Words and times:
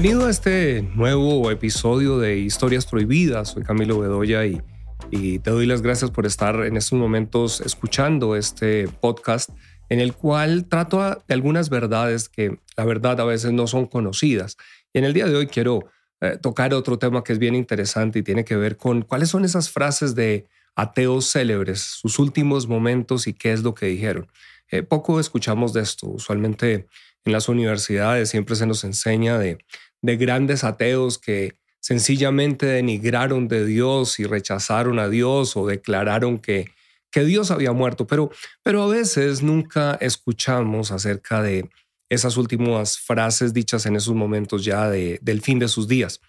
Bienvenido 0.00 0.28
a 0.28 0.30
este 0.30 0.82
nuevo 0.94 1.50
episodio 1.50 2.20
de 2.20 2.38
Historias 2.38 2.86
Prohibidas. 2.86 3.48
Soy 3.48 3.64
Camilo 3.64 3.98
Bedoya 3.98 4.46
y, 4.46 4.62
y, 5.10 5.40
te 5.40 5.50
doy 5.50 5.66
las 5.66 5.82
gracias 5.82 6.12
por 6.12 6.24
estar 6.24 6.54
en 6.66 6.76
estos 6.76 6.96
momentos 6.96 7.60
escuchando 7.60 8.36
este 8.36 8.86
podcast 8.86 9.50
en 9.88 9.98
el 9.98 10.12
cual 10.14 10.66
trato 10.66 11.20
de 11.26 11.34
algunas 11.34 11.68
verdades 11.68 12.28
que 12.28 12.60
la 12.76 12.84
verdad 12.84 13.20
a 13.20 13.24
veces 13.24 13.50
no 13.50 13.66
son 13.66 13.86
conocidas. 13.86 14.56
Y 14.92 14.98
en 14.98 15.04
el 15.04 15.14
día 15.14 15.26
de 15.26 15.34
hoy 15.34 15.48
quiero 15.48 15.90
eh, 16.20 16.38
tocar 16.40 16.72
otro 16.74 17.00
tema 17.00 17.24
que 17.24 17.32
es 17.32 17.40
bien 17.40 17.56
interesante 17.56 18.20
y 18.20 18.22
tiene 18.22 18.44
que 18.44 18.54
ver 18.54 18.76
con 18.76 19.02
cuáles 19.02 19.30
son 19.30 19.44
esas 19.44 19.68
frases 19.68 20.14
de 20.14 20.46
ateos 20.76 21.28
célebres, 21.32 21.80
sus 21.80 22.20
últimos 22.20 22.68
momentos 22.68 23.26
y 23.26 23.32
qué 23.32 23.52
es 23.52 23.64
lo 23.64 23.74
que 23.74 23.86
dijeron. 23.86 24.28
Eh, 24.70 24.84
poco 24.84 25.18
escuchamos 25.18 25.72
de 25.72 25.80
esto. 25.80 26.06
Usualmente 26.06 26.86
en 27.24 27.32
las 27.32 27.48
universidades 27.48 28.28
siempre 28.28 28.54
se 28.54 28.64
nos 28.64 28.84
enseña 28.84 29.38
de, 29.38 29.58
de 30.02 30.16
grandes 30.16 30.64
ateos 30.64 31.18
que 31.18 31.54
sencillamente 31.80 32.66
denigraron 32.66 33.48
de 33.48 33.64
Dios 33.64 34.18
y 34.18 34.24
rechazaron 34.24 34.98
a 34.98 35.08
Dios 35.08 35.56
o 35.56 35.66
declararon 35.66 36.38
que, 36.38 36.70
que 37.10 37.24
Dios 37.24 37.50
había 37.50 37.72
muerto, 37.72 38.06
pero, 38.06 38.30
pero 38.62 38.82
a 38.82 38.88
veces 38.88 39.42
nunca 39.42 39.96
escuchamos 40.00 40.90
acerca 40.90 41.42
de 41.42 41.68
esas 42.08 42.36
últimas 42.36 42.98
frases 42.98 43.52
dichas 43.52 43.86
en 43.86 43.96
esos 43.96 44.14
momentos 44.14 44.64
ya 44.64 44.88
de, 44.90 45.18
del 45.22 45.40
fin 45.42 45.58
de 45.58 45.68
sus 45.68 45.88
días. 45.88 46.20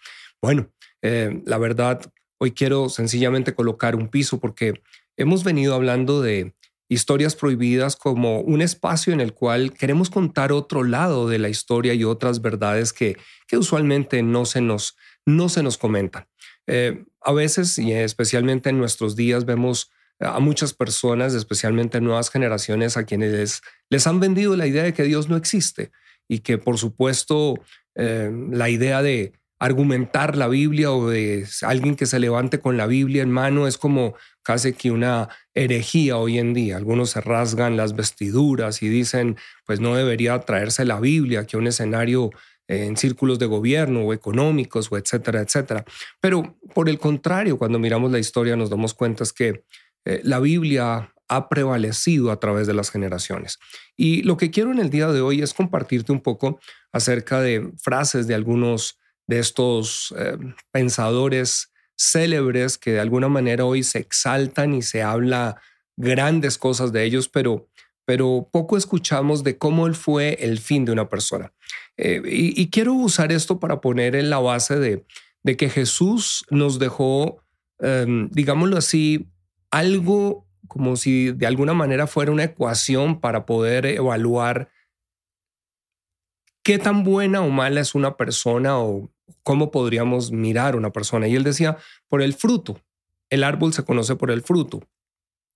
Bueno, 0.42 0.72
eh, 1.02 1.42
la 1.46 1.58
verdad, 1.58 2.02
hoy 2.38 2.52
quiero 2.52 2.90
sencillamente 2.90 3.54
colocar 3.54 3.96
un 3.96 4.10
piso 4.10 4.40
porque 4.40 4.82
hemos 5.18 5.44
venido 5.44 5.74
hablando 5.74 6.22
de 6.22 6.54
historias 6.90 7.36
prohibidas 7.36 7.96
como 7.96 8.42
un 8.42 8.62
espacio 8.62 9.14
en 9.14 9.22
el 9.22 9.34
cual 9.34 9.74
queremos 9.74 10.10
contar 10.10 10.52
otro 10.52 10.84
lado 10.84 11.30
de 11.30 11.38
la 11.38 11.48
historia 11.48 11.94
y 11.94 12.04
otras 12.04 12.42
verdades 12.42 12.92
que, 12.92 13.16
que 13.48 13.58
usualmente 13.58 14.24
no 14.24 14.46
se 14.46 14.60
nos, 14.60 14.98
no 15.26 15.50
se 15.50 15.64
nos 15.64 15.78
comentan. 15.78 16.28
Eh, 16.68 17.06
a 17.22 17.32
veces, 17.32 17.78
y 17.78 17.94
especialmente 17.94 18.70
en 18.70 18.80
nuestros 18.80 19.16
días, 19.16 19.46
vemos 19.46 19.92
a 20.20 20.40
muchas 20.40 20.74
personas, 20.74 21.34
especialmente 21.34 22.02
nuevas 22.02 22.30
generaciones, 22.30 22.98
a 22.98 23.06
quienes 23.06 23.62
les, 23.90 24.08
han 24.08 24.20
vendido 24.20 24.58
la 24.58 24.68
idea 24.68 24.84
de 24.84 24.94
que 24.94 25.04
Dios 25.04 25.30
no 25.30 25.38
existe 25.38 25.92
y 26.28 26.40
que, 26.40 26.58
por 26.58 26.78
supuesto, 26.78 27.56
eh, 27.96 28.32
la 28.52 28.70
idea 28.70 29.02
de 29.02 29.39
argumentar 29.60 30.38
la 30.38 30.48
Biblia 30.48 30.92
o 30.92 31.10
de 31.10 31.46
alguien 31.64 31.96
que 31.96 32.06
se 32.06 32.20
levante 32.20 32.60
con 32.60 32.78
la 32.78 32.88
Biblia 32.88 33.22
en 33.22 33.30
mano 33.30 33.68
es 33.68 33.78
como 33.78 34.16
casi 34.42 34.74
que 34.74 34.90
una 34.90 35.30
herejía 35.54 36.18
hoy 36.18 36.40
en 36.40 36.54
día. 36.54 36.78
Algunos 36.78 37.12
se 37.12 37.22
rasgan 37.22 37.76
las 37.76 37.96
vestiduras 37.96 38.82
y 38.82 38.88
dicen, 38.88 39.38
pues 39.66 39.82
no 39.82 39.96
debería 39.96 40.40
traerse 40.40 40.86
la 40.86 41.00
Biblia 41.00 41.46
a 41.52 41.58
un 41.58 41.68
escenario 41.68 42.32
eh, 42.68 42.86
en 42.86 42.96
círculos 42.96 43.38
de 43.38 43.48
gobierno 43.48 44.02
o 44.04 44.14
económicos 44.14 44.92
o 44.92 44.98
etcétera, 44.98 45.42
etcétera. 45.42 45.84
Pero 46.22 46.58
por 46.74 46.88
el 46.88 46.98
contrario, 46.98 47.58
cuando 47.58 47.80
miramos 47.80 48.12
la 48.12 48.20
historia 48.20 48.56
nos 48.56 48.70
damos 48.70 48.94
cuenta 48.94 49.26
que 49.36 49.66
eh, 50.06 50.22
la 50.24 50.40
Biblia 50.40 51.14
ha 51.28 51.50
prevalecido 51.50 52.32
a 52.32 52.40
través 52.40 52.66
de 52.66 52.74
las 52.74 52.92
generaciones. 52.92 53.60
Y 53.98 54.24
lo 54.24 54.38
que 54.38 54.52
quiero 54.52 54.72
en 54.72 54.80
el 54.80 54.90
día 54.90 55.08
de 55.10 55.22
hoy 55.22 55.42
es 55.42 55.54
compartirte 55.54 56.12
un 56.12 56.22
poco 56.22 56.60
acerca 56.92 57.42
de 57.42 57.72
frases 57.78 58.26
de 58.26 58.36
algunos 58.36 58.99
de 59.30 59.38
estos 59.38 60.12
eh, 60.18 60.38
pensadores 60.72 61.72
célebres 61.96 62.80
que 62.80 62.94
de 62.94 63.00
alguna 63.00 63.30
manera 63.30 63.64
hoy 63.64 63.84
se 63.84 64.00
exaltan 64.00 64.74
y 64.74 64.82
se 64.82 65.04
habla 65.04 65.62
grandes 65.98 66.58
cosas 66.58 66.92
de 66.92 67.04
ellos, 67.04 67.30
pero, 67.30 67.70
pero 68.06 68.50
poco 68.52 68.76
escuchamos 68.76 69.44
de 69.44 69.60
cómo 69.60 69.86
él 69.86 69.94
fue 69.94 70.36
el 70.40 70.58
fin 70.58 70.84
de 70.84 70.94
una 70.94 71.10
persona. 71.10 71.54
Eh, 71.96 72.24
y, 72.26 72.70
quiero 72.72 72.94
usar 72.94 73.32
esto 73.32 73.60
para 73.60 73.82
poner 73.82 74.16
en 74.16 74.32
la 74.32 74.40
base 74.40 74.80
de, 74.80 75.06
de 75.44 75.58
que 75.58 75.70
Jesús 75.70 76.44
nos 76.50 76.80
dejó, 76.80 77.44
em, 77.78 78.30
digámoslo 78.32 78.78
así, 78.78 79.30
algo 79.70 80.48
como 80.68 80.96
si 80.96 81.34
de 81.34 81.46
alguna 81.46 81.76
manera 81.76 82.08
fuera 82.08 82.32
una 82.32 82.46
ecuación 82.46 83.20
para 83.20 83.46
poder 83.46 83.86
evaluar 83.86 84.72
qué 86.64 86.80
tan 86.80 87.04
buena 87.04 87.42
o 87.42 87.50
mala 87.50 87.82
es 87.82 87.94
una 87.94 88.18
persona 88.18 88.80
o 88.80 89.12
cómo 89.44 89.72
podríamos 89.72 90.32
mirar 90.32 90.76
una 90.76 90.92
persona. 90.92 91.28
Y 91.28 91.36
él 91.36 91.44
decía, 91.44 91.78
por 92.08 92.22
el 92.22 92.34
fruto. 92.34 92.80
El 93.30 93.44
árbol 93.44 93.74
se 93.74 93.84
conoce 93.84 94.16
por 94.16 94.32
el 94.32 94.42
fruto. 94.42 94.82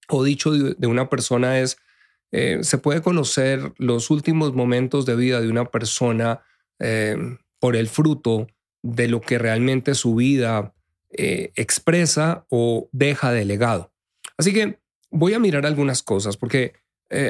O 0.10 0.24
dicho 0.24 0.52
de 0.52 0.88
una 0.88 1.10
persona 1.10 1.60
es, 1.60 1.78
eh, 2.36 2.64
se 2.64 2.80
puede 2.80 3.04
conocer 3.04 3.74
los 3.78 4.10
últimos 4.10 4.56
momentos 4.56 5.06
de 5.06 5.16
vida 5.16 5.40
de 5.40 5.50
una 5.50 5.66
persona 5.66 6.42
eh, 6.80 7.16
por 7.60 7.76
el 7.76 7.88
fruto 7.88 8.48
de 8.82 9.08
lo 9.08 9.22
que 9.22 9.38
realmente 9.38 9.94
su 9.94 10.16
vida 10.16 10.74
eh, 11.12 11.52
expresa 11.56 12.48
o 12.50 12.90
deja 12.92 13.32
de 13.32 13.46
legado. 13.46 13.94
Así 14.36 14.52
que 14.52 14.80
voy 15.12 15.36
a 15.36 15.40
mirar 15.40 15.68
algunas 15.68 16.02
cosas 16.02 16.36
porque 16.36 16.74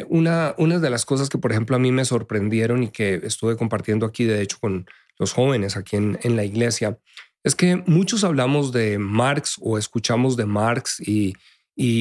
una, 0.07 0.55
una 0.57 0.79
de 0.79 0.89
las 0.89 1.03
cosas 1.03 1.27
que, 1.27 1.37
por 1.37 1.51
ejemplo, 1.51 1.75
a 1.75 1.79
mí 1.79 1.91
me 1.91 2.05
sorprendieron 2.05 2.83
y 2.83 2.87
que 2.87 3.15
estuve 3.15 3.57
compartiendo 3.57 4.05
aquí, 4.05 4.23
de 4.23 4.41
hecho, 4.41 4.57
con, 4.61 4.85
los 5.23 5.31
jóvenes 5.31 5.77
aquí 5.77 5.95
en, 5.95 6.19
en 6.23 6.35
la 6.35 6.43
iglesia, 6.43 6.99
es 7.43 7.55
que 7.55 7.83
muchos 7.87 8.23
hablamos 8.23 8.71
de 8.71 8.97
Marx 8.97 9.57
o 9.61 9.77
escuchamos 9.77 10.37
de 10.37 10.45
Marx 10.45 10.99
y, 10.99 11.35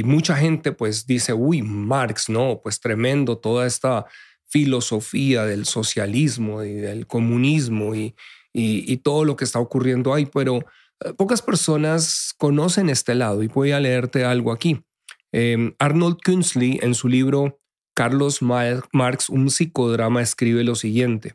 mucha 0.04 0.36
gente 0.36 0.72
pues 0.72 1.06
dice, 1.06 1.32
uy, 1.32 1.62
Marx, 1.62 2.28
no, 2.28 2.60
pues 2.62 2.78
tremendo 2.78 3.38
toda 3.38 3.66
esta 3.66 4.04
filosofía 4.46 5.46
del 5.46 5.64
socialismo 5.64 6.62
y 6.62 6.74
del 6.74 7.06
comunismo 7.06 7.94
y, 7.94 8.14
y, 8.52 8.96
todo 8.98 9.24
lo 9.24 9.34
que 9.34 9.44
está 9.44 9.58
ocurriendo 9.58 10.12
ahí, 10.12 10.26
pero 10.26 10.58
eh, 11.00 11.14
pocas 11.14 11.40
personas 11.40 12.34
conocen 12.36 12.90
este 12.90 13.14
lado 13.14 13.42
y 13.42 13.48
voy 13.48 13.72
a 13.72 13.80
leerte 13.80 14.24
algo 14.24 14.52
aquí. 14.52 14.84
Em, 15.32 15.74
Arnold 15.78 16.18
Künzli 16.22 16.78
en 16.82 16.94
su 16.94 17.08
libro 17.08 17.58
Carlos 17.94 18.42
Marx, 18.42 19.30
un 19.30 19.48
psicodrama, 19.50 20.20
escribe 20.20 20.64
lo 20.64 20.74
siguiente 20.74 21.34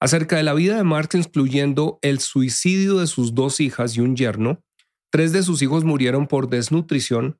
acerca 0.00 0.36
de 0.36 0.42
la 0.42 0.54
vida 0.54 0.76
de 0.76 0.84
Marx, 0.84 1.14
incluyendo 1.14 1.98
el 2.02 2.20
suicidio 2.20 2.98
de 2.98 3.06
sus 3.06 3.34
dos 3.34 3.60
hijas 3.60 3.96
y 3.96 4.00
un 4.00 4.16
yerno. 4.16 4.62
Tres 5.10 5.32
de 5.32 5.42
sus 5.42 5.62
hijos 5.62 5.84
murieron 5.84 6.26
por 6.26 6.48
desnutrición. 6.48 7.38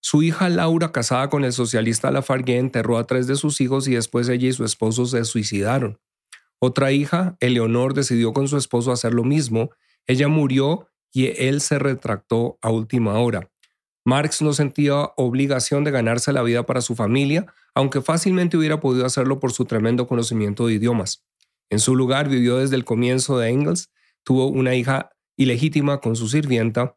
Su 0.00 0.22
hija 0.22 0.48
Laura, 0.48 0.92
casada 0.92 1.30
con 1.30 1.44
el 1.44 1.52
socialista 1.52 2.10
Lafargue, 2.10 2.58
enterró 2.58 2.98
a 2.98 3.06
tres 3.06 3.26
de 3.26 3.36
sus 3.36 3.60
hijos 3.60 3.88
y 3.88 3.94
después 3.94 4.28
ella 4.28 4.48
y 4.48 4.52
su 4.52 4.64
esposo 4.64 5.06
se 5.06 5.24
suicidaron. 5.24 5.98
Otra 6.58 6.92
hija, 6.92 7.36
Eleonor, 7.40 7.94
decidió 7.94 8.32
con 8.32 8.48
su 8.48 8.56
esposo 8.56 8.92
hacer 8.92 9.14
lo 9.14 9.24
mismo. 9.24 9.70
Ella 10.06 10.28
murió 10.28 10.88
y 11.12 11.26
él 11.26 11.60
se 11.60 11.78
retractó 11.78 12.58
a 12.60 12.70
última 12.70 13.18
hora. 13.18 13.50
Marx 14.04 14.42
no 14.42 14.52
sentía 14.52 15.12
obligación 15.16 15.84
de 15.84 15.90
ganarse 15.90 16.32
la 16.32 16.42
vida 16.42 16.66
para 16.66 16.82
su 16.82 16.94
familia, 16.94 17.46
aunque 17.74 18.02
fácilmente 18.02 18.56
hubiera 18.56 18.80
podido 18.80 19.06
hacerlo 19.06 19.40
por 19.40 19.52
su 19.52 19.64
tremendo 19.64 20.06
conocimiento 20.06 20.66
de 20.66 20.74
idiomas. 20.74 21.24
En 21.70 21.78
su 21.80 21.96
lugar 21.96 22.28
vivió 22.28 22.58
desde 22.58 22.76
el 22.76 22.84
comienzo 22.84 23.38
de 23.38 23.48
Engels, 23.48 23.90
tuvo 24.22 24.46
una 24.48 24.74
hija 24.74 25.10
ilegítima 25.36 26.00
con 26.00 26.16
su 26.16 26.28
sirvienta, 26.28 26.96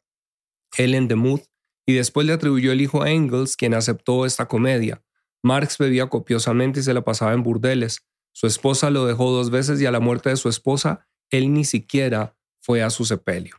Helen 0.78 1.08
de 1.08 1.16
Muth, 1.16 1.46
y 1.86 1.94
después 1.94 2.28
le 2.28 2.34
atribuyó 2.34 2.72
el 2.72 2.82
hijo 2.82 3.02
a 3.02 3.10
Engels, 3.10 3.56
quien 3.56 3.74
aceptó 3.74 4.26
esta 4.26 4.48
comedia. 4.48 5.02
Marx 5.44 5.78
bebía 5.78 6.08
copiosamente 6.08 6.82
y 6.82 6.84
se 6.84 6.94
la 6.94 7.04
pasaba 7.04 7.34
en 7.34 7.44
burdeles. 7.44 8.06
Su 8.34 8.48
esposa 8.48 8.90
lo 8.90 9.06
dejó 9.06 9.32
dos 9.32 9.50
veces 9.50 9.82
y 9.82 9.86
a 9.86 9.92
la 9.92 10.00
muerte 10.00 10.30
de 10.30 10.36
su 10.36 10.50
esposa, 10.50 11.08
él 11.32 11.54
ni 11.54 11.64
siquiera 11.64 12.36
fue 12.62 12.84
a 12.84 12.90
su 12.90 13.06
sepelio. 13.06 13.56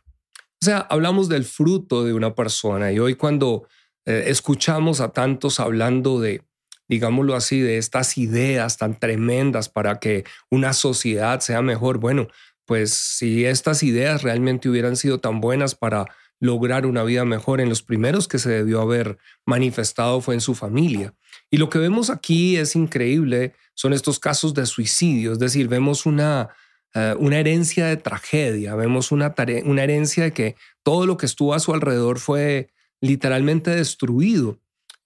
O 0.61 0.65
sea, 0.65 0.79
hablamos 0.79 1.29
del 1.29 1.45
fruto 1.45 2.03
de 2.03 2.13
una 2.13 2.35
persona 2.35 2.91
y 2.91 2.99
hoy 2.99 3.15
cuando 3.15 3.67
eh, 4.05 4.25
escuchamos 4.27 5.01
a 5.01 5.11
tantos 5.11 5.59
hablando 5.59 6.19
de 6.19 6.43
digámoslo 6.89 7.35
así, 7.35 7.61
de 7.61 7.77
estas 7.77 8.17
ideas 8.17 8.77
tan 8.77 8.99
tremendas 8.99 9.69
para 9.69 9.99
que 9.99 10.25
una 10.49 10.73
sociedad 10.73 11.39
sea 11.39 11.61
mejor. 11.61 11.99
Bueno, 11.99 12.27
pues 12.65 12.93
si 12.93 13.45
estas 13.45 13.83
ideas 13.83 14.23
realmente 14.23 14.69
hubieran 14.69 14.95
sido 14.95 15.19
tan 15.19 15.39
buenas 15.39 15.75
para 15.75 16.05
lograr 16.39 16.85
una 16.85 17.03
vida 17.03 17.25
mejor, 17.25 17.61
en 17.61 17.69
los 17.69 17.81
primeros 17.81 18.27
que 18.27 18.39
se 18.39 18.49
debió 18.49 18.81
haber 18.81 19.17
manifestado 19.45 20.21
fue 20.21 20.35
en 20.35 20.41
su 20.41 20.55
familia. 20.55 21.13
Y 21.51 21.57
lo 21.57 21.69
que 21.69 21.79
vemos 21.79 22.09
aquí 22.09 22.57
es 22.57 22.75
increíble, 22.75 23.53
son 23.73 23.93
estos 23.93 24.19
casos 24.19 24.53
de 24.53 24.65
suicidio, 24.65 25.33
es 25.33 25.39
decir, 25.39 25.67
vemos 25.67 26.05
una, 26.05 26.49
eh, 26.93 27.15
una 27.19 27.39
herencia 27.39 27.87
de 27.87 27.97
tragedia, 27.97 28.75
vemos 28.75 29.11
una, 29.11 29.35
una 29.65 29.83
herencia 29.83 30.23
de 30.23 30.33
que 30.33 30.55
todo 30.83 31.05
lo 31.05 31.17
que 31.17 31.25
estuvo 31.25 31.53
a 31.53 31.59
su 31.59 31.73
alrededor 31.73 32.19
fue 32.19 32.69
literalmente 33.01 33.71
destruido. 33.71 34.59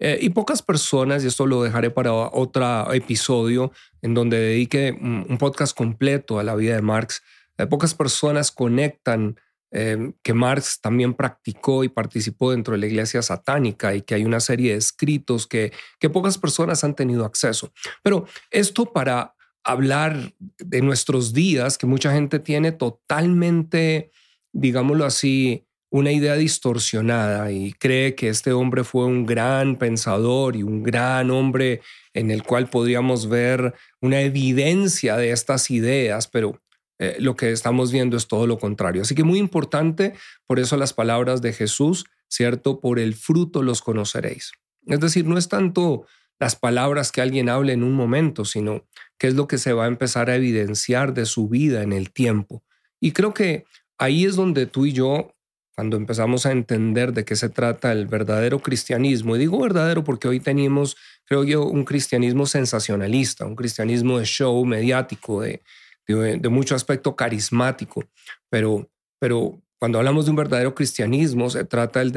Eh, 0.06 0.20
y 0.22 0.32
pocas 0.32 0.62
personas, 0.62 1.24
y 1.24 1.28
esto 1.28 1.48
lo 1.48 1.64
dejaré 1.64 1.90
para 1.90 2.12
otro 2.12 2.94
episodio 2.94 3.72
en 4.02 4.14
donde 4.14 4.38
dedique 4.38 4.92
un 4.92 5.38
podcast 5.38 5.74
completo 5.76 6.40
a 6.40 6.44
la 6.44 6.56
vida 6.56 6.76
de 6.76 6.82
Marx, 6.82 7.24
eh, 7.58 7.68
pocas 7.68 7.96
personas 7.96 8.52
conectan 8.52 9.40
eh, 9.72 10.12
que 10.22 10.34
Marx 10.34 10.82
también 10.82 11.14
practicó 11.14 11.86
y 11.86 11.90
participó 11.90 12.52
dentro 12.52 12.74
de 12.74 12.80
la 12.80 12.88
iglesia 12.88 13.22
satánica 13.22 13.96
y 13.96 14.02
que 14.02 14.16
hay 14.16 14.26
una 14.26 14.42
serie 14.42 14.74
de 14.74 14.78
escritos 14.78 15.48
que, 15.48 15.72
que 16.02 16.10
pocas 16.10 16.38
personas 16.38 16.84
han 16.84 16.96
tenido 16.96 17.24
acceso. 17.24 17.72
Pero 18.04 18.26
esto 18.52 18.92
para 18.92 19.36
hablar 19.64 20.34
de 20.58 20.82
nuestros 20.82 21.32
días, 21.32 21.78
que 21.78 21.88
mucha 21.88 22.12
gente 22.12 22.40
tiene 22.40 22.74
totalmente, 22.74 24.12
digámoslo 24.52 25.06
así, 25.06 25.66
una 25.94 26.12
idea 26.12 26.36
distorsionada 26.36 27.52
y 27.52 27.72
cree 27.74 28.16
que 28.16 28.28
este 28.28 28.52
hombre 28.52 28.84
fue 28.84 29.06
un 29.06 29.28
gran 29.28 29.76
pensador 29.76 30.56
y 30.56 30.64
un 30.64 30.82
gran 30.82 31.30
hombre 31.30 31.82
en 32.16 32.32
el 32.32 32.42
cual 32.42 32.68
podríamos 32.68 33.30
ver 33.30 33.76
una 34.02 34.22
evidencia 34.22 35.18
de 35.18 35.30
estas 35.30 35.70
ideas, 35.70 36.28
pero 36.28 36.60
eh, 36.98 37.18
lo 37.20 37.36
que 37.36 37.52
estamos 37.52 37.92
viendo 37.92 38.18
es 38.18 38.28
todo 38.28 38.48
lo 38.48 38.58
contrario. 38.58 39.04
Así 39.04 39.14
que 39.14 39.24
muy 39.24 39.38
importante, 39.38 40.16
por 40.48 40.60
eso 40.60 40.78
las 40.78 40.94
palabras 40.94 41.44
de 41.44 41.54
Jesús, 41.54 42.06
¿cierto? 42.28 42.80
Por 42.80 42.98
el 42.98 43.14
fruto 43.14 43.62
los 43.62 43.84
conoceréis. 43.84 44.54
Es 44.88 45.00
decir, 45.00 45.28
no 45.28 45.38
es 45.38 45.48
tanto 45.48 46.08
las 46.40 46.56
palabras 46.56 47.12
que 47.12 47.22
alguien 47.22 47.50
hable 47.50 47.72
en 47.72 47.84
un 47.84 47.94
momento, 47.94 48.46
sino 48.46 48.88
qué 49.20 49.28
es 49.28 49.36
lo 49.36 49.48
que 49.48 49.60
se 49.60 49.74
va 49.74 49.84
a 49.84 49.90
empezar 49.90 50.32
a 50.32 50.36
evidenciar 50.38 51.14
de 51.14 51.28
su 51.28 51.50
vida 51.50 51.84
en 51.84 51.94
el 51.94 52.12
tiempo. 52.12 52.64
Y 53.00 53.12
creo 53.12 53.32
que 53.32 53.66
ahí 54.00 54.26
es 54.26 54.36
donde 54.36 54.66
tú 54.66 54.88
y 54.88 54.94
yo 54.94 55.33
cuando 55.76 55.98
empezamos 55.98 56.46
a 56.46 56.52
entender 56.52 57.14
de 57.14 57.26
qué 57.26 57.36
se 57.36 57.50
trata 57.50 57.92
el 57.92 58.08
verdadero 58.08 58.60
cristianismo, 58.60 59.36
y 59.36 59.40
digo 59.40 59.60
verdadero 59.60 60.04
porque 60.04 60.28
hoy 60.28 60.40
tenemos, 60.40 60.96
creo 61.26 61.44
yo, 61.44 61.66
un 61.66 61.84
cristianismo 61.84 62.46
sensacionalista, 62.46 63.46
un 63.46 63.56
cristianismo 63.56 64.20
de 64.20 64.26
show 64.26 64.64
mediático, 64.66 65.42
de, 65.42 65.62
de, 66.08 66.50
mucho 66.50 66.76
aspecto 66.76 67.16
carismático, 67.16 68.04
pero, 68.50 68.90
pero 69.20 69.62
cuando 69.80 69.98
hablamos 69.98 70.26
de 70.26 70.32
un 70.32 70.38
verdadero 70.38 70.76
cristianismo, 70.76 71.50
se 71.50 71.66
trata 71.66 72.00
del 72.00 72.12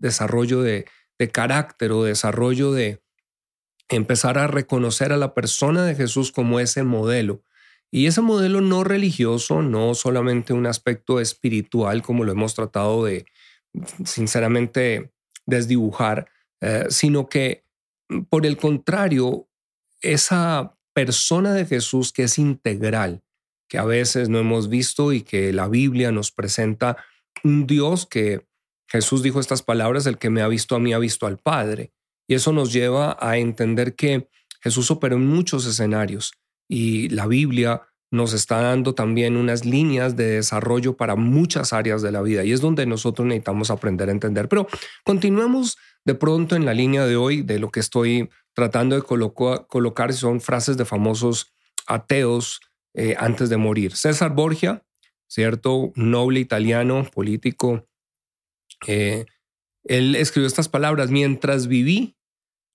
desarrollo 0.00 0.62
de, 0.62 0.86
de 1.18 1.28
carácter 1.28 1.92
o 1.92 2.04
desarrollo 2.04 2.72
de 2.72 3.02
empezar 3.88 4.38
a 4.38 4.46
reconocer 4.46 5.12
a 5.12 5.16
la 5.16 5.34
persona 5.34 5.84
de 5.84 5.94
Jesús 5.94 6.30
como 6.30 6.60
ese 6.60 6.82
modelo 6.84 7.42
y 7.94 8.06
ese 8.06 8.22
modelo 8.22 8.62
no 8.62 8.84
religioso, 8.84 9.60
no 9.60 9.94
solamente 9.94 10.54
un 10.54 10.66
aspecto 10.66 11.20
espiritual, 11.20 12.00
como 12.02 12.24
lo 12.24 12.32
hemos 12.32 12.54
tratado 12.54 13.04
de, 13.04 13.26
sinceramente, 14.06 15.12
desdibujar, 15.44 16.30
eh, 16.62 16.86
sino 16.88 17.28
que, 17.28 17.66
mm, 18.08 18.22
por 18.22 18.46
el 18.46 18.56
contrario, 18.56 19.46
esa 20.00 20.78
persona 20.94 21.52
de 21.52 21.66
Jesús 21.66 22.14
que 22.14 22.24
es 22.24 22.38
integral, 22.38 23.22
que 23.68 23.76
a 23.76 23.84
veces 23.84 24.30
no 24.30 24.38
hemos 24.38 24.70
visto 24.70 25.12
y 25.12 25.20
que 25.20 25.52
la 25.52 25.68
Biblia 25.68 26.12
nos 26.12 26.32
presenta 26.32 26.96
un 27.44 27.66
Dios 27.66 28.06
que 28.06 28.46
Jesús 28.88 29.22
dijo 29.22 29.38
estas 29.38 29.60
palabras, 29.60 30.06
el 30.06 30.16
que 30.16 30.30
me 30.30 30.40
ha 30.40 30.48
visto 30.48 30.76
a 30.76 30.80
mí 30.80 30.94
ha 30.94 30.98
visto 30.98 31.26
al 31.26 31.38
Padre. 31.38 31.92
Y 32.26 32.34
eso 32.34 32.52
nos 32.52 32.72
lleva 32.72 33.18
a 33.20 33.36
entender 33.36 33.94
que 33.96 34.30
Jesús 34.62 34.90
operó 34.90 35.16
en 35.16 35.26
muchos 35.26 35.66
escenarios 35.66 36.32
y 36.72 37.10
la 37.10 37.26
Biblia 37.26 37.82
nos 38.10 38.32
está 38.32 38.62
dando 38.62 38.94
también 38.94 39.36
unas 39.36 39.66
líneas 39.66 40.16
de 40.16 40.24
desarrollo 40.36 40.96
para 40.96 41.16
muchas 41.16 41.74
áreas 41.74 42.00
de 42.00 42.10
la 42.10 42.22
vida 42.22 42.44
y 42.44 42.52
es 42.52 42.62
donde 42.62 42.86
nosotros 42.86 43.26
necesitamos 43.26 43.70
aprender 43.70 44.08
a 44.08 44.12
entender. 44.12 44.48
Pero 44.48 44.66
continuemos 45.04 45.76
de 46.06 46.14
pronto 46.14 46.56
en 46.56 46.64
la 46.64 46.72
línea 46.72 47.04
de 47.04 47.16
hoy 47.16 47.42
de 47.42 47.58
lo 47.58 47.70
que 47.70 47.80
estoy 47.80 48.30
tratando 48.54 48.96
de 48.96 49.02
colocar, 49.02 50.14
son 50.14 50.40
frases 50.40 50.78
de 50.78 50.86
famosos 50.86 51.52
ateos 51.86 52.60
eh, 52.94 53.16
antes 53.18 53.50
de 53.50 53.58
morir. 53.58 53.94
César 53.94 54.34
Borgia, 54.34 54.82
cierto, 55.28 55.92
noble 55.94 56.40
italiano, 56.40 57.04
político, 57.12 57.86
eh, 58.86 59.26
él 59.84 60.16
escribió 60.16 60.46
estas 60.46 60.70
palabras, 60.70 61.10
mientras 61.10 61.66
viví, 61.66 62.16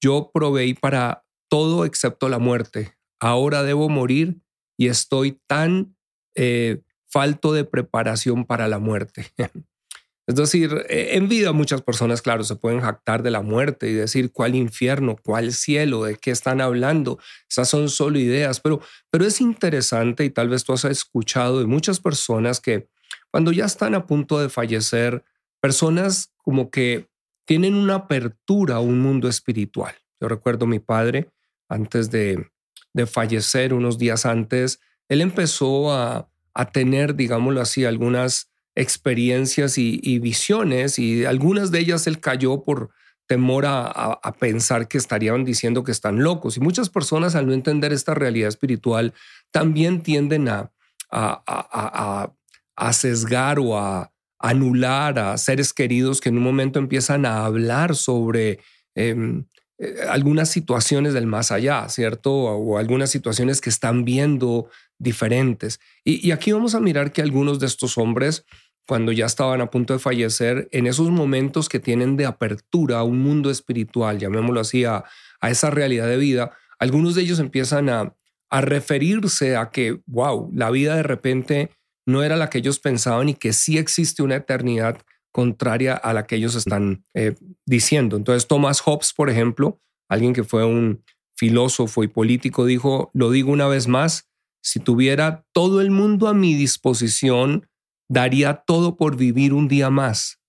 yo 0.04 0.30
proveí 0.32 0.76
para 0.76 1.26
todo 1.50 1.84
excepto 1.84 2.30
la 2.30 2.38
muerte 2.38 2.97
ahora 3.20 3.64
debo 3.64 3.90
morir 3.90 4.40
y 4.78 4.88
estoy 4.88 5.40
tan 5.48 5.96
eh, 6.36 6.82
falto 7.08 7.54
de 7.54 7.64
preparación 7.64 8.46
para 8.46 8.68
la 8.68 8.80
muerte. 8.80 9.32
es 10.28 10.36
decir, 10.36 10.86
eh, 10.90 11.12
en 11.14 11.28
vida 11.28 11.52
muchas 11.52 11.82
personas, 11.82 12.22
claro, 12.22 12.44
se 12.44 12.56
pueden 12.56 12.82
jactar 12.82 13.24
de 13.24 13.32
la 13.32 13.42
muerte 13.42 13.90
y 13.90 13.94
decir 13.94 14.32
cuál 14.32 14.56
infierno, 14.56 15.16
cuál 15.24 15.54
cielo, 15.54 16.04
de 16.04 16.16
qué 16.16 16.32
están 16.32 16.62
hablando. 16.62 17.20
Esas 17.50 17.70
son 17.70 17.90
solo 17.90 18.20
ideas, 18.20 18.60
pero, 18.60 18.82
pero 19.10 19.26
es 19.26 19.42
interesante 19.42 20.26
y 20.26 20.30
tal 20.30 20.50
vez 20.50 20.64
tú 20.64 20.74
has 20.74 20.86
escuchado 20.86 21.60
de 21.60 21.66
muchas 21.66 22.00
personas 22.00 22.60
que 22.60 22.88
cuando 23.32 23.52
ya 23.52 23.66
están 23.66 23.96
a 23.96 24.06
punto 24.06 24.40
de 24.40 24.50
fallecer, 24.50 25.24
personas 25.60 26.34
como 26.38 26.70
que 26.70 27.08
tienen 27.46 27.76
una 27.76 27.96
apertura 27.96 28.76
a 28.76 28.80
un 28.80 29.00
mundo 29.00 29.28
espiritual. 29.28 29.96
Yo 30.20 30.28
recuerdo 30.28 30.66
a 30.66 30.70
mi 30.70 30.80
padre 30.80 31.30
antes 31.70 32.12
de, 32.12 32.50
de 32.98 33.06
fallecer 33.08 33.74
unos 33.74 33.98
días 33.98 34.26
antes, 34.26 34.82
él 35.08 35.22
empezó 35.22 35.94
a, 35.94 36.30
tener, 36.74 37.16
digámoslo 37.16 37.62
así, 37.62 37.86
algunas 37.86 38.50
experiencias 38.76 39.78
y, 39.78 40.20
visiones 40.20 40.98
y 40.98 41.24
algunas 41.24 41.70
de 41.70 41.80
ellas 41.80 42.08
él 42.08 42.20
cayó 42.20 42.64
por 42.64 42.90
temor 43.28 43.66
a, 43.68 44.20
pensar 44.40 44.88
que 44.88 44.98
estarían 44.98 45.46
diciendo 45.46 45.84
que 45.84 45.92
están 45.92 46.24
locos. 46.24 46.58
Y 46.58 46.60
muchas 46.60 46.90
personas 46.90 47.36
al 47.36 47.46
no 47.46 47.54
entender 47.54 47.94
esta 47.94 48.16
realidad 48.16 48.50
espiritual 48.50 49.14
también 49.52 50.02
tienden 50.02 50.50
a, 50.50 50.72
a, 51.12 52.94
sesgar 52.94 53.60
o 53.60 53.78
a 53.78 54.12
anular 54.40 55.20
a 55.20 55.38
seres 55.38 55.74
queridos 55.74 56.22
que 56.22 56.30
en 56.30 56.38
un 56.38 56.44
momento 56.44 56.80
empiezan 56.80 57.26
a 57.26 57.46
hablar 57.46 57.96
sobre 57.96 58.60
em, 58.96 59.46
eh, 59.80 59.98
algunas 60.10 60.50
situaciones 60.50 61.14
del 61.14 61.28
más 61.28 61.52
allá, 61.52 61.88
¿cierto? 61.90 62.32
O, 62.34 62.80
algunas 62.80 63.12
situaciones 63.12 63.62
que 63.62 63.70
están 63.70 64.06
viendo 64.06 64.70
diferentes. 64.98 65.80
Y, 66.04 66.32
aquí 66.32 66.52
vamos 66.52 66.74
a 66.74 66.80
mirar 66.80 67.12
que 67.12 67.22
algunos 67.22 67.60
de 67.60 67.68
estos 67.68 68.00
hombres, 68.00 68.44
cuando 68.88 69.12
ya 69.12 69.28
estaban 69.28 69.62
a 69.62 69.70
punto 69.70 69.94
de 69.94 70.00
fallecer, 70.00 70.68
en 70.72 70.88
esos 70.88 71.12
momentos 71.12 71.70
que 71.70 71.80
tienen 71.80 72.18
de 72.18 72.26
apertura 72.26 73.00
a 73.00 73.04
un 73.04 73.20
mundo 73.20 73.52
espiritual, 73.52 74.18
llamémoslo 74.18 74.62
así, 74.62 74.84
a, 74.84 75.04
esa 75.44 75.70
realidad 75.70 76.08
de 76.08 76.18
vida, 76.18 76.52
algunos 76.80 77.14
de 77.14 77.22
ellos 77.22 77.40
empiezan 77.40 77.90
a, 77.90 78.16
referirse 78.50 79.58
a 79.58 79.70
que, 79.70 80.00
wow, 80.08 80.50
la 80.56 80.72
vida 80.72 80.96
de 80.96 81.04
repente 81.04 81.70
no 82.06 82.24
era 82.24 82.38
la 82.38 82.50
que 82.50 82.60
ellos 82.60 82.80
pensaban 82.80 83.30
y 83.30 83.34
que 83.36 83.52
sí 83.52 83.78
existe 83.78 84.24
una 84.24 84.38
eternidad 84.38 84.98
contraria 85.38 85.94
a 85.94 86.14
la 86.14 86.26
que 86.26 86.36
ellos 86.36 86.56
están 86.56 87.04
eh, 87.14 87.36
diciendo. 87.64 88.18
Entonces, 88.18 88.48
Thomas 88.48 88.82
Hobbes, 88.82 89.14
por 89.14 89.30
ejemplo, 89.30 89.80
alguien 90.10 90.34
que 90.34 90.44
fue 90.44 90.66
un 90.66 91.04
filósofo 91.36 92.04
y 92.04 92.08
político, 92.08 92.66
dijo, 92.66 93.12
lo 93.14 93.30
digo 93.30 93.52
una 93.52 93.68
vez 93.68 93.88
más, 93.88 94.28
si 94.64 94.80
tuviera 94.80 95.46
todo 95.54 95.80
el 95.80 95.92
mundo 95.92 96.28
a 96.28 96.34
mi 96.34 96.56
disposición, 96.56 97.70
daría 98.10 98.64
todo 98.66 98.98
por 98.98 99.16
vivir 99.16 99.54
un 99.54 99.68
día 99.68 99.92
más. 99.92 100.40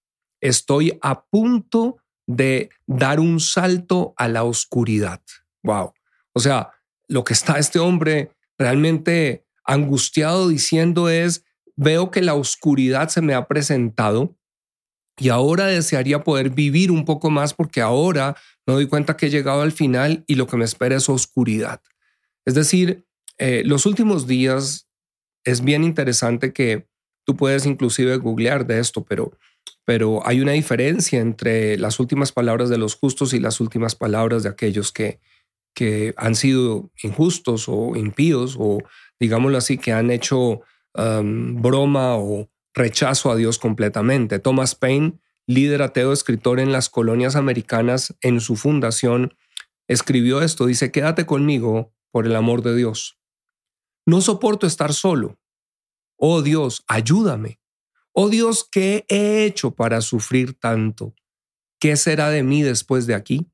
Estoy 0.40 0.98
a 1.02 1.22
punto 1.26 1.98
de 2.26 2.70
dar 2.86 3.20
un 3.20 3.40
salto 3.40 4.14
a 4.16 4.26
la 4.26 4.44
oscuridad. 4.44 5.20
Wow. 5.64 5.92
O 6.32 6.40
sea, 6.40 6.70
lo 7.08 7.24
que 7.24 7.34
está 7.34 7.58
este 7.58 7.78
hombre 7.78 8.30
realmente 8.56 9.44
angustiado 9.66 10.48
diciendo 10.48 11.10
es, 11.10 11.44
veo 11.76 12.10
que 12.10 12.22
la 12.22 12.32
oscuridad 12.32 13.10
se 13.10 13.20
me 13.20 13.34
ha 13.34 13.46
presentado 13.46 14.37
y 15.18 15.28
ahora 15.28 15.66
desearía 15.66 16.22
poder 16.22 16.50
vivir 16.50 16.90
un 16.90 17.04
poco 17.04 17.30
más 17.30 17.54
porque 17.54 17.80
ahora 17.80 18.36
me 18.66 18.74
doy 18.74 18.86
cuenta 18.86 19.16
que 19.16 19.26
he 19.26 19.30
llegado 19.30 19.62
al 19.62 19.72
final 19.72 20.24
y 20.26 20.36
lo 20.36 20.46
que 20.46 20.56
me 20.56 20.64
espera 20.64 20.96
es 20.96 21.08
oscuridad. 21.08 21.80
Es 22.44 22.54
decir, 22.54 23.04
eh, 23.38 23.62
los 23.64 23.86
últimos 23.86 24.26
días 24.26 24.88
es 25.44 25.62
bien 25.62 25.84
interesante 25.84 26.52
que 26.52 26.86
tú 27.24 27.36
puedes 27.36 27.66
inclusive 27.66 28.16
googlear 28.16 28.66
de 28.66 28.80
esto, 28.80 29.04
pero, 29.04 29.32
pero 29.84 30.26
hay 30.26 30.40
una 30.40 30.52
diferencia 30.52 31.20
entre 31.20 31.76
las 31.78 32.00
últimas 32.00 32.32
palabras 32.32 32.68
de 32.68 32.78
los 32.78 32.94
justos 32.94 33.34
y 33.34 33.40
las 33.40 33.60
últimas 33.60 33.94
palabras 33.94 34.42
de 34.42 34.48
aquellos 34.48 34.92
que, 34.92 35.20
que 35.74 36.14
han 36.16 36.34
sido 36.34 36.90
injustos 37.02 37.64
o 37.68 37.96
impíos 37.96 38.56
o 38.58 38.78
digámoslo 39.20 39.58
así, 39.58 39.78
que 39.78 39.92
han 39.92 40.10
hecho 40.10 40.62
um, 40.94 41.60
broma 41.60 42.16
o 42.16 42.48
rechazo 42.74 43.30
a 43.30 43.36
Dios 43.36 43.58
completamente. 43.58 44.38
Thomas 44.38 44.74
Paine, 44.74 45.18
líder 45.46 45.82
ateo, 45.82 46.12
escritor 46.12 46.60
en 46.60 46.72
las 46.72 46.88
colonias 46.88 47.36
americanas, 47.36 48.16
en 48.20 48.40
su 48.40 48.56
fundación, 48.56 49.34
escribió 49.88 50.42
esto, 50.42 50.66
dice, 50.66 50.92
quédate 50.92 51.26
conmigo 51.26 51.94
por 52.10 52.26
el 52.26 52.36
amor 52.36 52.62
de 52.62 52.76
Dios. 52.76 53.18
No 54.06 54.20
soporto 54.20 54.66
estar 54.66 54.92
solo. 54.92 55.38
Oh 56.16 56.42
Dios, 56.42 56.84
ayúdame. 56.88 57.60
Oh 58.12 58.28
Dios, 58.28 58.66
¿qué 58.70 59.04
he 59.08 59.44
hecho 59.44 59.72
para 59.72 60.00
sufrir 60.00 60.58
tanto? 60.58 61.14
¿Qué 61.78 61.96
será 61.96 62.30
de 62.30 62.42
mí 62.42 62.62
después 62.62 63.06
de 63.06 63.14
aquí? 63.14 63.50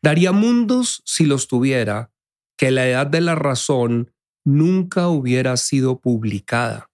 Daría 0.00 0.32
mundos 0.32 1.02
si 1.04 1.26
los 1.26 1.48
tuviera, 1.48 2.12
que 2.56 2.70
la 2.70 2.86
edad 2.86 3.06
de 3.06 3.20
la 3.20 3.34
razón 3.34 4.14
nunca 4.44 5.08
hubiera 5.08 5.56
sido 5.56 6.00
publicada. 6.00 6.91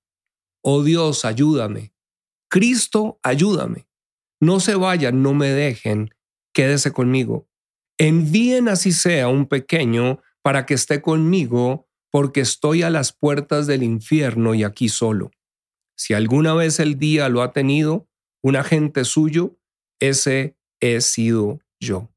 Oh 0.62 0.82
Dios, 0.82 1.24
ayúdame. 1.24 1.92
Cristo, 2.48 3.18
ayúdame. 3.22 3.88
No 4.40 4.60
se 4.60 4.74
vayan, 4.74 5.22
no 5.22 5.34
me 5.34 5.48
dejen, 5.48 6.14
quédese 6.52 6.92
conmigo. 6.92 7.48
Envíen 7.98 8.68
así 8.68 8.92
sea 8.92 9.28
un 9.28 9.46
pequeño 9.46 10.20
para 10.42 10.66
que 10.66 10.74
esté 10.74 11.02
conmigo 11.02 11.88
porque 12.10 12.40
estoy 12.40 12.82
a 12.82 12.90
las 12.90 13.12
puertas 13.12 13.66
del 13.66 13.82
infierno 13.82 14.54
y 14.54 14.64
aquí 14.64 14.88
solo. 14.88 15.30
Si 15.96 16.14
alguna 16.14 16.54
vez 16.54 16.78
el 16.80 16.98
día 16.98 17.28
lo 17.28 17.42
ha 17.42 17.52
tenido, 17.52 18.08
un 18.42 18.56
agente 18.56 19.04
suyo, 19.04 19.58
ese 20.00 20.56
he 20.80 21.00
sido 21.00 21.60
yo. 21.80 22.08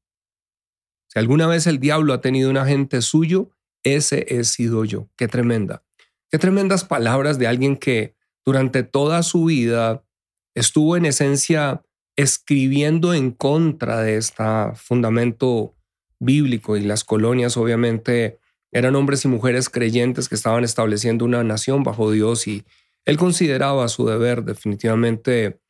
Si 1.08 1.18
alguna 1.18 1.46
vez 1.46 1.66
el 1.66 1.78
diablo 1.78 2.14
ha 2.14 2.20
tenido 2.20 2.48
un 2.48 2.56
agente 2.56 3.02
suyo, 3.02 3.50
ese 3.82 4.24
he 4.28 4.44
sido 4.44 4.84
yo. 4.84 5.10
Qué 5.16 5.28
tremenda. 5.28 5.84
Qué 6.30 6.38
tremendas 6.38 6.84
palabras 6.84 7.38
de 7.38 7.48
alguien 7.48 7.76
que 7.76 8.14
durante 8.44 8.82
toda 8.82 9.22
su 9.22 9.46
vida 9.46 10.04
estuvo 10.54 10.96
en 10.96 11.06
esencia 11.06 11.82
escribiendo 12.16 13.14
en 13.14 13.30
contra 13.30 14.00
de 14.02 14.16
este 14.16 14.44
fundamento 14.74 15.74
bíblico 16.18 16.76
y 16.76 16.82
las 16.82 17.04
colonias 17.04 17.56
obviamente 17.56 18.38
eran 18.70 18.96
hombres 18.96 19.24
y 19.24 19.28
mujeres 19.28 19.68
creyentes 19.68 20.28
que 20.28 20.34
estaban 20.34 20.64
estableciendo 20.64 21.24
una 21.24 21.42
nación 21.44 21.82
bajo 21.82 22.10
Dios 22.10 22.46
y 22.46 22.64
él 23.04 23.16
consideraba 23.16 23.88
su 23.88 24.06
deber 24.06 24.44
definitivamente 24.44 25.60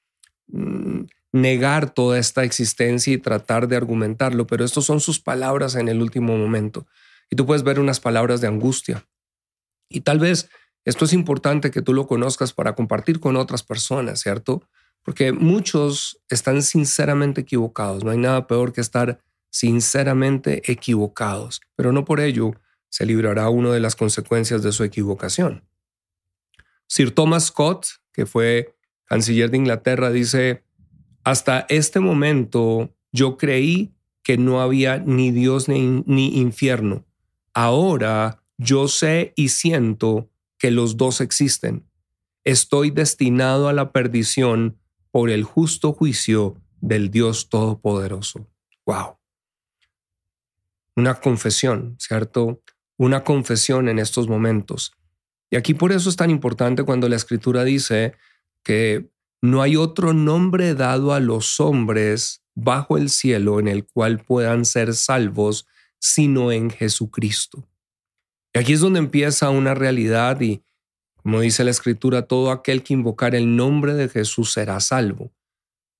mm, 0.48 1.02
negar 1.32 1.90
toda 1.90 2.18
esta 2.18 2.44
existencia 2.44 3.12
y 3.12 3.18
tratar 3.18 3.66
de 3.66 3.76
argumentarlo, 3.76 4.46
pero 4.46 4.64
estas 4.64 4.84
son 4.84 5.00
sus 5.00 5.18
palabras 5.18 5.74
en 5.74 5.88
el 5.88 6.02
último 6.02 6.36
momento. 6.36 6.86
Y 7.30 7.36
tú 7.36 7.46
puedes 7.46 7.62
ver 7.62 7.80
unas 7.80 8.00
palabras 8.00 8.42
de 8.42 8.48
angustia. 8.48 9.06
Y 9.88 10.02
tal 10.02 10.18
vez 10.18 10.50
esto 10.84 11.04
es 11.04 11.12
importante 11.12 11.70
que 11.70 11.82
tú 11.82 11.94
lo 11.94 12.06
conozcas 12.06 12.52
para 12.52 12.74
compartir 12.74 13.20
con 13.20 13.36
otras 13.36 13.62
personas, 13.62 14.20
¿cierto? 14.20 14.62
Porque 15.02 15.32
muchos 15.32 16.20
están 16.28 16.62
sinceramente 16.62 17.42
equivocados. 17.42 18.04
No 18.04 18.10
hay 18.10 18.18
nada 18.18 18.46
peor 18.46 18.72
que 18.72 18.80
estar 18.80 19.20
sinceramente 19.50 20.70
equivocados, 20.70 21.60
pero 21.76 21.92
no 21.92 22.04
por 22.04 22.20
ello 22.20 22.54
se 22.88 23.06
librará 23.06 23.48
uno 23.48 23.72
de 23.72 23.80
las 23.80 23.96
consecuencias 23.96 24.62
de 24.62 24.72
su 24.72 24.82
equivocación. 24.84 25.64
Sir 26.88 27.14
Thomas 27.14 27.46
Scott, 27.46 27.86
que 28.12 28.26
fue 28.26 28.74
canciller 29.04 29.50
de 29.50 29.58
Inglaterra, 29.58 30.10
dice, 30.10 30.64
hasta 31.24 31.64
este 31.68 32.00
momento 32.00 32.94
yo 33.12 33.36
creí 33.36 33.94
que 34.22 34.36
no 34.36 34.60
había 34.60 34.98
ni 34.98 35.30
Dios 35.30 35.68
ni, 35.68 36.02
ni 36.06 36.38
infierno. 36.38 37.04
Ahora 37.54 38.42
yo 38.58 38.88
sé 38.88 39.32
y 39.36 39.48
siento 39.48 40.31
que 40.62 40.70
los 40.70 40.96
dos 40.96 41.20
existen. 41.20 41.84
Estoy 42.44 42.90
destinado 42.90 43.68
a 43.68 43.72
la 43.72 43.92
perdición 43.92 44.78
por 45.10 45.28
el 45.28 45.42
justo 45.44 45.92
juicio 45.92 46.56
del 46.80 47.10
Dios 47.10 47.48
Todopoderoso. 47.50 48.48
¡Wow! 48.86 49.18
una 50.96 51.14
confesión, 51.14 51.96
¿cierto? 51.98 52.62
Una 52.96 53.24
confesión 53.24 53.88
en 53.88 53.98
estos 53.98 54.28
momentos. 54.28 54.92
Y 55.50 55.56
aquí 55.56 55.74
por 55.74 55.92
eso 55.92 56.08
es 56.08 56.16
tan 56.16 56.30
importante 56.30 56.82
cuando 56.84 57.08
la 57.08 57.16
escritura 57.16 57.64
dice 57.64 58.14
que 58.62 59.10
no 59.40 59.62
hay 59.62 59.76
otro 59.76 60.12
nombre 60.12 60.74
dado 60.74 61.12
a 61.12 61.20
los 61.20 61.60
hombres 61.60 62.42
bajo 62.54 62.96
el 62.96 63.10
cielo 63.10 63.58
en 63.58 63.68
el 63.68 63.86
cual 63.86 64.18
puedan 64.24 64.64
ser 64.64 64.94
salvos 64.94 65.66
sino 65.98 66.52
en 66.52 66.70
Jesucristo. 66.70 67.68
Y 68.54 68.58
aquí 68.58 68.74
es 68.74 68.80
donde 68.80 68.98
empieza 68.98 69.50
una 69.50 69.74
realidad 69.74 70.40
y, 70.40 70.62
como 71.22 71.40
dice 71.40 71.64
la 71.64 71.70
escritura, 71.70 72.22
todo 72.22 72.50
aquel 72.50 72.82
que 72.82 72.94
invocar 72.94 73.34
el 73.34 73.56
nombre 73.56 73.94
de 73.94 74.08
Jesús 74.08 74.52
será 74.52 74.80
salvo. 74.80 75.32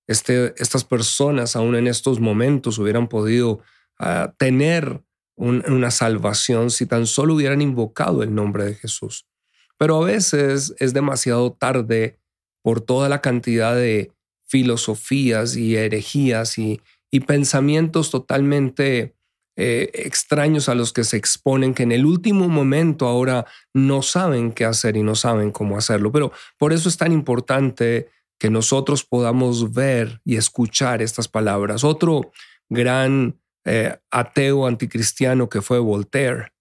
Este, 0.07 0.53
estas 0.61 0.85
personas 0.85 1.57
aún 1.57 1.77
en 1.77 1.87
estos 1.87 2.21
momentos 2.21 2.79
hubieran 2.79 3.09
podido 3.09 3.61
tener 4.37 5.03
una 5.37 5.91
salvación 5.91 6.71
si 6.71 6.87
tan 6.87 7.07
solo 7.07 7.35
hubieran 7.35 7.63
invocado 7.63 8.23
el 8.23 8.35
nombre 8.35 8.65
de 8.65 8.75
Jesús. 8.75 9.27
Pero 9.79 10.03
a 10.03 10.07
veces 10.07 10.75
es 10.79 10.93
demasiado 10.93 11.53
tarde 11.53 12.19
por 12.63 12.81
toda 12.81 13.09
la 13.09 13.21
cantidad 13.21 13.75
de 13.75 14.13
filosofías 14.47 15.57
y 15.57 15.77
herejías 15.77 16.59
y, 16.59 16.81
pensamientos 17.27 18.11
totalmente 18.11 19.15
eh, 19.57 19.91
extraños 19.95 20.69
a 20.69 20.75
los 20.75 20.93
que 20.93 21.05
se 21.05 21.17
exponen, 21.17 21.75
que 21.75 21.83
en 21.83 21.93
el 21.93 22.07
último 22.07 22.49
momento 22.49 23.07
ahora 23.07 23.47
no 23.75 24.01
saben 24.01 24.53
qué 24.53 24.65
hacer 24.65 24.97
y 24.97 25.03
no 25.03 25.15
saben 25.15 25.51
cómo 25.51 25.77
hacerlo. 25.77 26.11
Pero 26.11 26.33
por 26.59 26.73
eso 26.73 26.89
es 26.89 26.97
tan 26.97 27.13
importante 27.13 28.09
que 28.39 28.51
nosotros 28.51 29.05
podamos 29.05 29.73
ver 29.73 30.21
y 30.25 30.37
escuchar 30.37 31.03
estas 31.03 31.29
palabras. 31.29 31.85
Otro 31.85 32.33
gran 32.69 33.39
eh, 33.65 33.97
ateo 34.11 34.67
anticristiano 34.67 35.49
que 35.49 35.63
fue 35.63 35.79
Voltaire. 35.79 36.53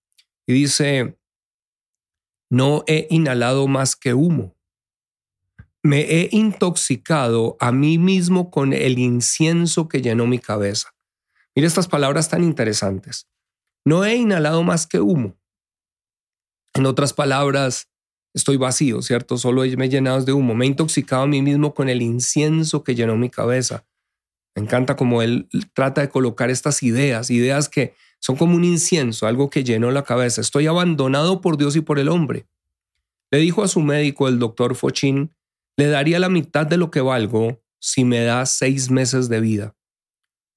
Y 0.45 0.53
dice, 0.53 1.17
no 2.51 2.83
he 2.85 3.07
inhalado 3.09 3.67
más 3.67 3.95
que 3.95 4.13
humo. 4.13 4.55
Me 5.81 6.01
he 6.01 6.29
intoxicado 6.31 7.57
a 7.59 7.71
mí 7.71 7.97
mismo 7.97 8.51
con 8.51 8.73
el 8.73 8.99
incienso 8.99 9.87
que 9.87 10.01
llenó 10.01 10.27
mi 10.27 10.37
cabeza. 10.37 10.93
Mira 11.55 11.67
estas 11.67 11.87
palabras 11.87 12.29
tan 12.29 12.43
interesantes. 12.43 13.27
No 13.85 14.05
he 14.05 14.15
inhalado 14.15 14.63
más 14.63 14.87
que 14.87 14.99
humo. 14.99 15.35
En 16.73 16.85
otras 16.85 17.13
palabras, 17.13 17.89
estoy 18.33 18.57
vacío, 18.57 19.01
¿cierto? 19.01 19.37
Solo 19.37 19.63
me 19.77 19.85
he 19.85 19.89
llenado 19.89 20.23
de 20.23 20.33
humo. 20.33 20.55
Me 20.55 20.65
he 20.65 20.69
intoxicado 20.69 21.23
a 21.23 21.27
mí 21.27 21.41
mismo 21.41 21.73
con 21.73 21.89
el 21.89 22.01
incienso 22.01 22.83
que 22.83 22.95
llenó 22.95 23.17
mi 23.17 23.29
cabeza. 23.29 23.85
Me 24.55 24.63
encanta 24.63 24.95
como 24.95 25.21
él 25.21 25.49
trata 25.73 26.01
de 26.01 26.09
colocar 26.09 26.49
estas 26.49 26.83
ideas, 26.83 27.29
ideas 27.29 27.69
que 27.69 27.93
son 28.19 28.35
como 28.35 28.55
un 28.55 28.63
incienso, 28.63 29.27
algo 29.27 29.49
que 29.49 29.63
llenó 29.63 29.91
la 29.91 30.03
cabeza. 30.03 30.41
Estoy 30.41 30.67
abandonado 30.67 31.41
por 31.41 31.57
Dios 31.57 31.75
y 31.75 31.81
por 31.81 31.99
el 31.99 32.09
hombre. 32.09 32.45
Le 33.31 33.39
dijo 33.39 33.63
a 33.63 33.67
su 33.67 33.81
médico, 33.81 34.27
el 34.27 34.39
doctor 34.39 34.75
Fochin, 34.75 35.33
le 35.77 35.87
daría 35.87 36.19
la 36.19 36.29
mitad 36.29 36.67
de 36.67 36.77
lo 36.77 36.91
que 36.91 37.01
valgo 37.01 37.61
si 37.79 38.03
me 38.05 38.23
da 38.23 38.45
seis 38.45 38.91
meses 38.91 39.29
de 39.29 39.39
vida. 39.39 39.75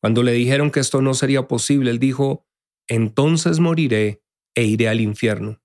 Cuando 0.04 0.22
le 0.22 0.32
dijeron 0.32 0.70
que 0.70 0.80
esto 0.80 1.00
no 1.00 1.14
sería 1.14 1.48
posible, 1.48 1.90
él 1.90 1.98
dijo, 1.98 2.46
entonces 2.88 3.58
moriré 3.58 4.22
e 4.54 4.64
iré 4.64 4.90
al 4.90 5.00
infierno. 5.00 5.62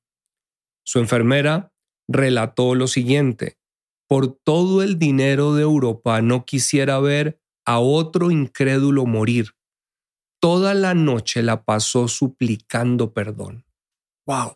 Su 0.85 0.99
enfermera 0.99 1.73
relató 2.07 2.73
lo 2.73 2.87
siguiente, 2.87 3.59
por 4.07 4.39
todo 4.45 4.81
el 4.81 4.97
dinero 4.97 5.55
de 5.55 5.63
Europa 5.63 6.21
no 6.21 6.45
quisiera 6.45 7.01
ver 7.01 7.41
a 7.65 7.79
otro 7.79 8.31
incrédulo 8.31 9.05
morir. 9.05 9.55
Toda 10.39 10.73
la 10.73 10.93
noche 10.93 11.43
la 11.43 11.65
pasó 11.65 12.07
suplicando 12.07 13.13
perdón. 13.13 13.65
¡Wow! 14.25 14.55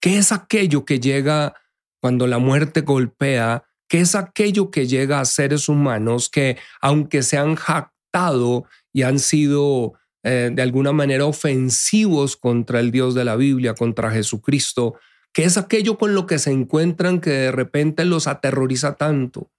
¿Qué 0.00 0.18
es 0.18 0.30
aquello 0.30 0.84
que 0.84 1.00
llega 1.00 1.56
cuando 2.00 2.28
la 2.28 2.38
muerte 2.38 2.82
golpea? 2.82 3.64
¿Qué 3.88 3.98
es 3.98 4.14
aquello 4.14 4.70
que 4.70 4.86
llega 4.86 5.18
a 5.18 5.24
seres 5.24 5.68
humanos 5.68 6.28
que, 6.28 6.56
aunque 6.80 7.24
se 7.24 7.36
han 7.36 7.56
jactado 7.56 8.64
y 8.92 9.02
han 9.02 9.18
sido 9.18 9.94
eh, 10.22 10.50
de 10.52 10.62
alguna 10.62 10.92
manera 10.92 11.26
ofensivos 11.26 12.36
contra 12.36 12.80
el 12.80 12.90
Dios 12.90 13.14
de 13.14 13.24
la 13.24 13.36
Biblia, 13.36 13.74
contra 13.74 14.10
Jesucristo, 14.10 14.96
¿qué 15.32 15.44
es 15.44 15.56
aquello 15.56 15.98
con 15.98 16.14
lo 16.14 16.26
que 16.26 16.38
se 16.38 16.50
encuentran 16.50 17.20
que 17.20 17.30
de 17.30 17.52
repente 17.52 18.04
los 18.04 18.26
aterroriza 18.26 18.94
tanto? 18.94 19.50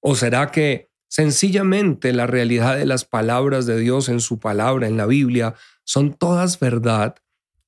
¿O 0.00 0.14
será 0.14 0.50
que 0.50 0.90
Sencillamente 1.14 2.12
la 2.12 2.26
realidad 2.26 2.76
de 2.76 2.86
las 2.86 3.04
palabras 3.04 3.66
de 3.66 3.78
Dios 3.78 4.08
en 4.08 4.18
su 4.18 4.40
palabra, 4.40 4.88
en 4.88 4.96
la 4.96 5.06
Biblia, 5.06 5.54
son 5.84 6.12
todas 6.12 6.58
verdad. 6.58 7.14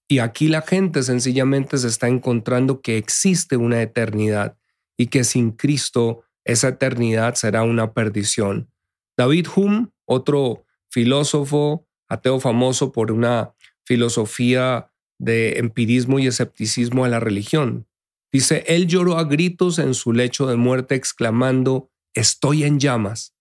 Y 0.08 0.18
aquí 0.18 0.48
la 0.48 0.62
gente 0.62 1.04
sencillamente 1.04 1.78
se 1.78 1.86
está 1.86 2.08
encontrando 2.08 2.80
que 2.80 2.98
existe 2.98 3.56
una 3.56 3.80
eternidad 3.80 4.58
y 4.96 5.06
que 5.06 5.22
sin 5.22 5.52
Cristo 5.52 6.24
esa 6.44 6.70
eternidad 6.70 7.36
será 7.36 7.62
una 7.62 7.92
perdición. 7.92 8.68
David 9.16 9.46
Hume, 9.54 9.90
otro 10.06 10.64
filósofo 10.96 11.86
ateo 12.08 12.40
famoso 12.40 12.90
por 12.90 13.12
una 13.12 13.52
filosofía 13.84 14.90
de 15.18 15.58
empirismo 15.58 16.18
y 16.18 16.26
escepticismo 16.26 17.04
a 17.04 17.08
la 17.10 17.20
religión, 17.20 17.86
dice, 18.32 18.64
él 18.66 18.86
lloró 18.86 19.18
a 19.18 19.24
gritos 19.24 19.78
en 19.78 19.92
su 19.92 20.14
lecho 20.14 20.46
de 20.46 20.56
muerte 20.56 20.94
exclamando, 20.94 21.90
estoy 22.14 22.64
en 22.64 22.80
llamas. 22.80 23.34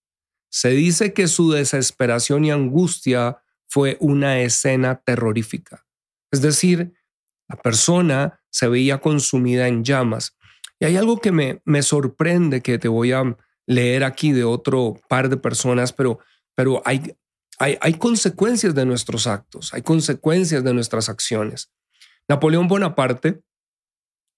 Se 0.50 0.68
dice 0.68 1.14
que 1.14 1.28
su 1.28 1.50
desesperación 1.50 2.44
y 2.44 2.50
angustia 2.50 3.38
fue 3.66 3.96
una 4.00 4.40
escena 4.40 5.00
terrorífica. 5.02 5.86
Es 6.30 6.42
decir, 6.42 6.92
la 7.48 7.56
persona 7.56 8.42
se 8.50 8.68
veía 8.68 9.00
consumida 9.00 9.66
en 9.66 9.82
llamas. 9.82 10.36
Y 10.78 10.84
hay 10.84 10.98
algo 10.98 11.22
que 11.22 11.32
me, 11.32 11.62
me 11.64 11.80
sorprende 11.80 12.60
que 12.60 12.78
te 12.78 12.88
voy 12.88 13.12
a 13.12 13.34
leer 13.66 14.04
aquí 14.04 14.32
de 14.32 14.44
otro 14.44 15.00
par 15.08 15.30
de 15.30 15.38
personas, 15.38 15.94
pero, 15.94 16.18
pero 16.54 16.82
hay, 16.84 17.16
hay, 17.58 17.94
consecuencias 17.94 18.74
de 18.74 18.84
nuestros 18.84 19.26
actos, 19.26 19.72
hay 19.72 19.82
consecuencias 19.82 20.62
de 20.62 20.74
nuestras 20.74 21.08
acciones. 21.08 21.70
Napoleón 22.28 22.68
Bonaparte, 22.68 23.42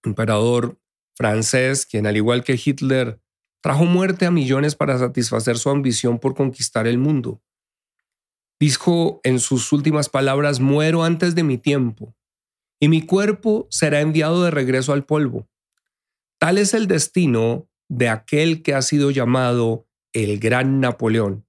emperador 0.04 0.78
francés, 1.16 1.84
quien 1.84 2.06
al 2.06 2.16
igual 2.16 2.44
que 2.44 2.60
Hitler 2.62 3.20
Trajo 3.60 3.84
muerte 3.84 4.24
a 4.24 4.30
millones 4.30 4.76
para 4.76 4.98
satisfacer 4.98 5.58
su 5.58 5.70
ambición 5.70 6.18
por 6.18 6.34
conquistar 6.34 6.86
el 6.86 6.98
mundo. 6.98 7.42
Dijo 8.60 9.20
en 9.24 9.40
sus 9.40 9.72
últimas 9.72 10.08
palabras, 10.08 10.60
muero 10.60 11.02
antes 11.04 11.34
de 11.34 11.42
mi 11.42 11.58
tiempo. 11.58 12.14
y 12.80 12.88
mi 12.88 13.04
cuerpo 13.04 13.66
será 13.70 14.00
enviado 14.00 14.44
de 14.44 14.52
regreso 14.52 14.92
al 14.92 15.04
polvo. 15.04 15.48
Tal 16.38 16.58
es 16.58 16.74
el 16.74 16.86
destino 16.86 17.68
de 17.88 18.08
aquel 18.08 18.62
que 18.62 18.72
ha 18.72 18.82
sido 18.82 19.10
llamado 19.10 19.88
el 20.12 20.38
gran 20.38 20.78
Napoleón. 20.78 21.47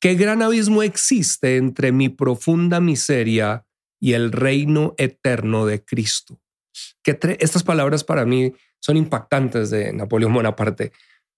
¿Qué 0.00 0.14
gran 0.14 0.42
abismo 0.42 0.82
existe 0.82 1.56
entre 1.56 1.90
mi 1.90 2.08
profunda 2.08 2.80
miseria 2.80 3.66
y 4.00 4.12
el 4.12 4.30
reino 4.30 4.94
eterno 4.96 5.66
de 5.66 5.84
Cristo? 5.84 6.40
Que 7.02 7.18
estas 7.40 7.64
palabras 7.64 8.04
para 8.04 8.24
mí 8.24 8.52
son 8.80 8.96
impactantes 8.96 9.70
de 9.70 9.92
Napoleón 9.92 10.32
Bonaparte, 10.32 10.92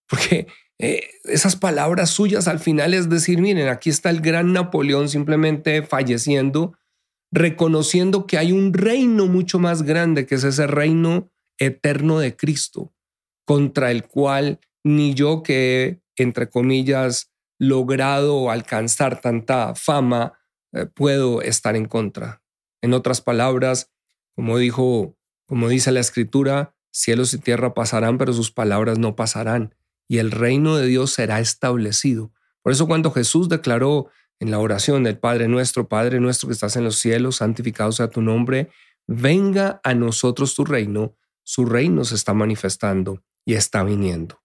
porque 0.07 0.47
eh, 0.79 1.09
esas 1.25 1.57
palabras 1.57 2.11
suyas 2.11 2.49
al 2.49 2.59
final 2.59 2.93
es 2.93 3.09
decir, 3.09 3.41
miren, 3.41 3.69
aquí 3.69 3.89
está 3.89 4.11
el 4.11 4.21
gran 4.21 4.53
Napoleón 4.53 5.09
simplemente 5.09 5.83
falleciendo, 5.83 6.77
reconociendo 7.33 8.27
que 8.27 8.37
hay 8.37 8.53
un 8.53 8.75
reino 8.75 9.27
mucho 9.27 9.59
más 9.59 9.83
grande, 9.83 10.27
que 10.27 10.35
es 10.35 10.45
ese 10.45 10.67
reino 10.67 11.31
eterno 11.59 12.19
de 12.19 12.37
Cristo, 12.37 12.93
contra 13.47 13.91
el 13.91 14.07
cual 14.07 14.61
ni 14.85 15.15
yo 15.15 15.43
que, 15.43 16.01
entre 16.17 16.49
comillas, 16.49 17.30
logrado 17.61 18.51
alcanzar 18.51 19.21
tanta 19.21 19.75
fama, 19.75 20.33
eh, 20.73 20.87
puedo 20.87 21.43
estar 21.43 21.77
en 21.77 21.85
contra. 21.85 22.43
En 22.81 22.95
otras 22.95 23.21
palabras, 23.21 23.93
como 24.35 24.57
dijo, 24.57 25.15
como 25.45 25.69
dice 25.69 25.93
la 25.93 26.01
escritura, 26.01 26.75
cielos 26.91 27.35
y 27.35 27.39
tierra 27.39 27.75
pasarán, 27.75 28.17
pero 28.17 28.33
sus 28.33 28.51
palabras 28.51 28.99
no 28.99 29.15
pasarán, 29.15 29.75
y 30.09 30.19
el 30.19 30.31
reino 30.31 30.77
de 30.77 30.87
Dios 30.87 31.13
será 31.13 31.39
establecido. 31.39 32.33
Por 32.63 32.73
eso 32.73 32.87
cuando 32.87 33.11
Jesús 33.11 33.51
declaró 33.51 34.09
en 34.39 34.51
la 34.51 34.59
oración 34.59 35.05
del 35.05 35.19
Padre 35.19 35.47
nuestro, 35.47 35.87
Padre 35.87 36.19
nuestro 36.19 36.49
que 36.49 36.55
estás 36.55 36.77
en 36.77 36.85
los 36.85 36.97
cielos, 36.97 37.37
santificado 37.37 37.93
sea 37.93 38.09
tu 38.09 38.23
nombre, 38.23 38.71
venga 39.07 39.83
a 39.85 39.93
nosotros 39.93 40.55
tu 40.55 40.65
reino, 40.65 41.15
su 41.43 41.67
reino 41.67 42.05
se 42.05 42.15
está 42.15 42.33
manifestando 42.33 43.23
y 43.45 43.53
está 43.53 43.83
viniendo. 43.83 44.41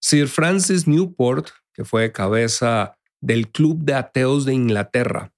Sir 0.00 0.28
Francis 0.28 0.86
Newport, 0.86 1.48
que 1.72 1.84
fue 1.84 2.12
cabeza 2.12 2.96
del 3.20 3.50
Club 3.50 3.84
de 3.84 3.94
Ateos 3.94 4.44
de 4.44 4.54
Inglaterra, 4.54 5.32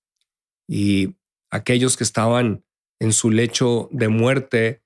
y 0.68 1.16
aquellos 1.50 1.96
que 1.96 2.04
estaban 2.04 2.64
en 3.00 3.12
su 3.12 3.30
lecho 3.30 3.88
de 3.92 4.08
muerte, 4.08 4.82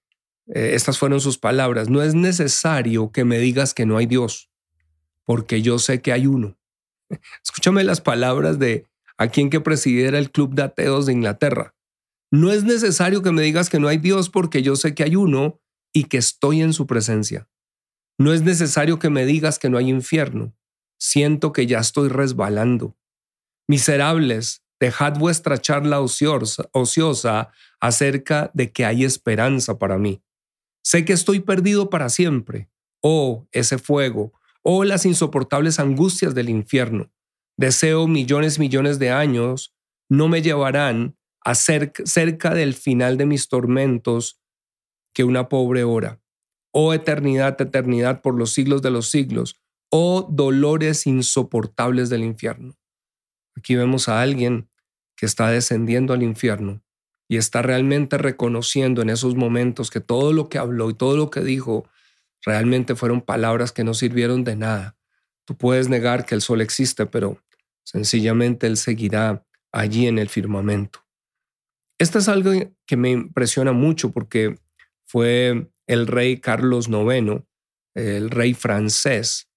eh, 0.47 0.73
estas 0.75 0.99
fueron 0.99 1.21
sus 1.21 1.39
palabras, 1.39 1.89
no 1.89 2.03
es 2.03 2.15
necesario 2.15 3.11
que 3.11 3.25
me 3.25 3.39
digas 3.39 3.75
que 3.75 3.87
no 3.87 3.97
hay 3.97 4.07
Dios, 4.07 4.51
porque 5.25 5.63
yo 5.63 5.79
sé 5.79 6.01
que 6.03 6.13
hay 6.13 6.27
uno. 6.27 6.59
Escúchame 7.45 7.85
las 7.85 8.01
palabras 8.01 8.59
de 8.59 8.87
a 9.19 9.29
quien 9.29 9.51
que 9.51 9.61
presidiera 9.61 10.19
el 10.19 10.31
Club 10.31 10.55
de 10.55 10.63
Ateos 10.63 11.07
de 11.07 11.13
Inglaterra. 11.13 11.75
No 12.31 12.51
es 12.51 12.65
necesario 12.65 13.23
que 13.23 13.31
me 13.31 13.43
digas 13.43 13.69
que 13.69 13.79
no 13.79 13.89
hay 13.89 13.99
Dios 13.99 14.31
porque 14.31 14.63
yo 14.63 14.75
sé 14.75 14.95
que 14.95 15.05
hay 15.05 15.17
uno 15.17 15.61
y 15.93 16.05
que 16.05 16.17
estoy 16.17 16.63
en 16.63 16.73
su 16.73 16.87
presencia. 16.87 17.49
No 18.23 18.33
es 18.33 18.43
necesario 18.43 18.99
que 18.99 19.11
me 19.11 19.27
digas 19.27 19.59
que 19.59 19.69
no 19.69 19.79
hay 19.79 19.91
infierno. 19.91 20.55
Siento 20.99 21.53
que 21.53 21.67
ya 21.67 21.81
estoy 21.81 22.09
resbalando. 22.09 22.97
Miserables, 23.67 24.63
dejad 24.79 25.19
vuestra 25.19 25.59
charla 25.59 26.01
ociosa, 26.01 27.51
acerca 27.81 28.51
de 28.55 28.71
que 28.71 28.85
hay 28.85 29.05
esperanza 29.05 29.79
para 29.79 29.99
mí. 29.99 30.23
Sé 30.85 31.05
que 31.05 31.13
estoy 31.13 31.41
perdido 31.41 31.91
para 31.91 32.09
siempre. 32.09 32.71
Oh, 33.03 33.49
ese 33.51 33.79
fuego, 33.79 34.33
oh, 34.63 34.85
las 34.85 35.05
insoportables 35.05 35.81
angustias 35.81 36.33
del 36.35 36.49
infierno 36.49 37.11
deseo 37.57 38.07
millones, 38.07 38.59
millones 38.59 38.99
de 38.99 39.11
años, 39.11 39.75
no 40.09 40.29
me 40.29 40.43
llevarán 40.43 41.17
a 41.45 41.55
cerca 41.55 42.55
del 42.55 42.75
final 42.75 43.17
de 43.17 43.27
mis 43.27 43.49
tormentos 43.49 44.41
que 45.13 45.25
una 45.25 45.49
pobre 45.49 45.85
hora. 45.85 46.22
Oh 46.73 46.93
eternidad, 46.93 47.61
eternidad 47.61 48.21
por 48.23 48.37
los 48.37 48.53
siglos 48.53 48.83
de 48.83 48.91
los 48.91 49.11
siglos. 49.11 49.61
Oh 49.91 50.27
dolores 50.31 51.07
insoportables 51.07 52.09
del 52.09 52.25
infierno. 52.25 52.77
Aquí 53.57 53.77
vemos 53.77 54.09
a 54.09 54.21
alguien 54.21 54.69
que 55.17 55.27
está 55.27 55.51
descendiendo 55.51 56.13
al 56.15 56.23
infierno 56.23 56.83
y 57.29 57.37
está 57.37 57.63
realmente 57.63 58.19
reconociendo 58.19 59.03
en 59.03 59.11
esos 59.11 59.37
momentos 59.37 59.91
que 59.91 60.01
todo 60.01 60.33
lo 60.33 60.49
que 60.49 60.59
habló 60.59 60.91
y 60.91 60.95
todo 60.95 61.17
lo 61.17 61.31
que 61.31 61.41
dijo 61.41 61.87
realmente 62.45 62.97
fueron 62.97 63.21
palabras 63.21 63.71
que 63.71 63.85
no 63.85 63.95
sirvieron 63.95 64.43
de 64.43 64.57
nada, 64.57 64.97
Tú 65.45 65.57
puedes 65.57 65.89
negar 65.89 66.25
que 66.25 66.35
el 66.35 66.41
sol 66.41 66.61
existe, 66.61 67.07
pero 67.07 67.43
sencillamente 67.85 68.67
él 68.67 68.77
seguirá 68.77 69.45
allí 69.73 70.07
en 70.07 70.19
el 70.19 70.29
firmamento. 70.29 71.05
Esto 71.99 72.19
es 72.19 72.29
algo 72.29 72.53
que 72.87 72.97
me 72.97 73.11
impresiona 73.11 73.73
mucho 73.73 74.13
porque 74.13 74.57
fue 75.05 75.69
el 75.93 76.07
rey 76.07 76.39
Carlos 76.39 76.89
IX, 76.89 77.43
el 77.95 78.31
rey 78.31 78.55
francés, 78.55 79.49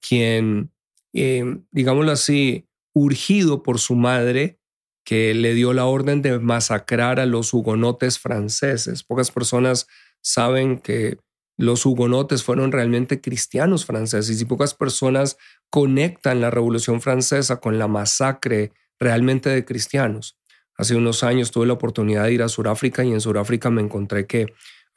quien, 0.00 0.72
eh, 1.12 1.58
digámoslo 1.70 2.12
así, 2.12 2.66
urgido 2.94 3.62
por 3.62 3.78
su 3.78 3.94
madre, 3.94 4.58
que 5.04 5.32
le 5.34 5.54
dio 5.54 5.72
la 5.72 5.86
orden 5.86 6.20
de 6.20 6.38
masacrar 6.38 7.18
a 7.20 7.26
los 7.26 7.54
hugonotes 7.54 8.18
franceses. 8.18 9.04
Pocas 9.04 9.30
personas 9.30 9.86
saben 10.20 10.78
que 10.78 11.18
los 11.56 11.84
hugonotes 11.86 12.44
fueron 12.44 12.72
realmente 12.72 13.20
cristianos 13.20 13.84
franceses 13.84 14.40
y 14.40 14.44
pocas 14.44 14.74
personas 14.74 15.38
conectan 15.70 16.40
la 16.40 16.50
Revolución 16.50 17.00
Francesa 17.00 17.58
con 17.58 17.78
la 17.78 17.88
masacre 17.88 18.72
realmente 18.98 19.48
de 19.48 19.64
cristianos. 19.64 20.38
Hace 20.76 20.94
unos 20.94 21.24
años 21.24 21.50
tuve 21.50 21.66
la 21.66 21.72
oportunidad 21.72 22.24
de 22.24 22.34
ir 22.34 22.42
a 22.42 22.48
Sudáfrica 22.48 23.02
y 23.02 23.12
en 23.12 23.20
Sudáfrica 23.20 23.70
me 23.70 23.82
encontré 23.82 24.26
que 24.26 24.46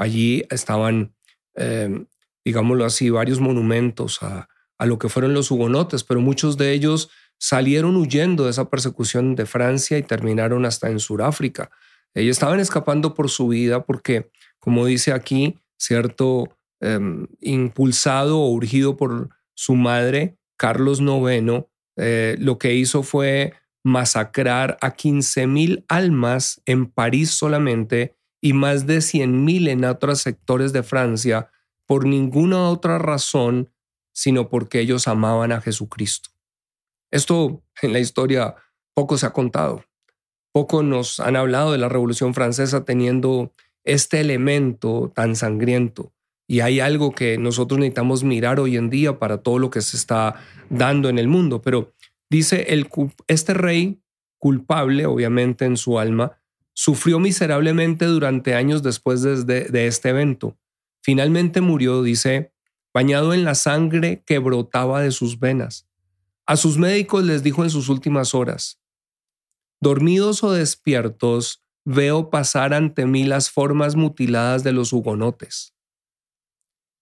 allí 0.02 0.44
estaban, 0.50 1.14
em, 1.56 2.08
digámoslo 2.44 2.86
así, 2.86 3.10
varios 3.10 3.40
monumentos 3.40 4.22
a, 4.24 4.50
a 4.78 4.86
lo 4.86 4.98
que 4.98 5.10
fueron 5.10 5.34
los 5.34 5.52
hugonotes, 5.52 6.04
pero 6.04 6.22
muchos 6.22 6.58
de 6.58 6.74
ellos 6.74 7.10
salieron 7.38 7.96
huyendo 7.96 8.46
de 8.46 8.52
esa 8.52 8.70
persecución 8.70 9.36
de 9.36 9.46
Francia 9.46 9.98
y 9.98 10.04
terminaron 10.04 10.66
hasta 10.66 10.90
en 10.90 11.00
Sudáfrica. 11.00 11.70
Ellos 12.16 12.36
estaban 12.36 12.60
escapando 12.60 13.14
por 13.14 13.30
su 13.30 13.48
vida 13.48 13.86
porque, 13.86 14.32
como 14.60 14.86
dice 14.86 15.14
aquí, 15.14 15.60
¿cierto? 15.78 16.58
Em, 16.80 17.28
impulsado 17.40 18.40
o 18.40 18.52
urgido 18.52 18.98
por 18.98 19.30
su 19.54 19.76
madre, 19.76 20.38
Carlos 20.58 21.00
IX, 21.00 21.66
eh, 21.98 22.36
lo 22.40 22.58
que 22.58 22.74
hizo 22.74 23.04
fue 23.04 23.54
masacrar 23.84 24.78
a 24.82 24.96
15.000 24.96 25.86
almas 25.88 26.62
en 26.66 26.88
París 26.88 27.32
solamente 27.32 28.16
y 28.42 28.54
más 28.54 28.88
de 28.88 28.98
100.000 28.98 29.70
en 29.70 29.86
otros 29.86 30.20
sectores 30.20 30.74
de 30.74 30.84
Francia 30.84 31.52
por 31.86 32.06
ninguna 32.06 32.70
otra 32.70 32.98
razón 32.98 33.70
sino 34.14 34.50
porque 34.50 34.80
ellos 34.80 35.08
amaban 35.08 35.52
a 35.52 35.62
Jesucristo. 35.62 36.30
Esto 37.12 37.64
en 37.82 37.94
la 37.94 38.00
historia 38.00 38.56
poco 38.94 39.18
se 39.18 39.26
ha 39.26 39.34
contado. 39.34 39.86
Poco 40.54 40.84
nos 40.84 41.20
han 41.20 41.36
hablado 41.36 41.72
de 41.72 41.78
la 41.78 41.90
Revolución 41.90 42.34
Francesa 42.34 42.84
teniendo 42.84 43.54
este 43.84 44.20
elemento 44.20 45.12
tan 45.16 45.36
sangriento. 45.36 46.14
Y 46.48 46.60
hay 46.60 46.82
algo 46.82 47.14
que 47.14 47.38
nosotros 47.38 47.80
necesitamos 47.80 48.24
mirar 48.24 48.60
hoy 48.60 48.76
en 48.76 48.90
día 48.90 49.18
para 49.18 49.38
todo 49.38 49.60
lo 49.60 49.70
que 49.70 49.82
se 49.82 49.96
está 49.96 50.36
dando 50.70 51.08
en 51.08 51.18
el 51.18 51.30
mundo. 51.30 51.62
Pero 51.62 51.94
dice, 52.30 52.68
este 53.28 53.54
rey 53.54 54.02
culpable, 54.38 55.06
obviamente 55.06 55.66
en 55.66 55.78
su 55.78 56.00
alma, 56.00 56.41
sufrió 56.74 57.20
miserablemente 57.20 58.06
durante 58.06 58.56
años 58.56 58.84
después 58.84 59.22
de, 59.22 59.88
este 59.88 60.10
evento. 60.10 60.58
Finalmente 61.02 61.62
murió, 61.62 62.04
dice, 62.04 62.54
bañado 62.94 63.34
en 63.34 63.44
la 63.44 63.56
sangre 63.56 64.24
que 64.26 64.40
brotaba 64.40 65.02
de 65.02 65.12
sus 65.12 65.40
venas. 65.40 65.88
A 66.46 66.58
sus 66.58 66.78
médicos 66.78 67.24
les 67.24 67.44
dijo 67.44 67.64
en 67.64 67.70
sus 67.70 67.90
últimas 67.90 68.34
horas, 68.34 68.82
dormidos 69.80 70.44
o 70.44 70.52
despiertos, 70.52 71.64
veo 71.86 72.30
pasar 72.30 72.74
ante 72.74 73.06
mí 73.06 73.24
las 73.24 73.50
formas 73.50 73.96
mutiladas 73.96 74.64
de 74.64 74.72
los 74.72 74.94
hugonotes. 74.94 75.74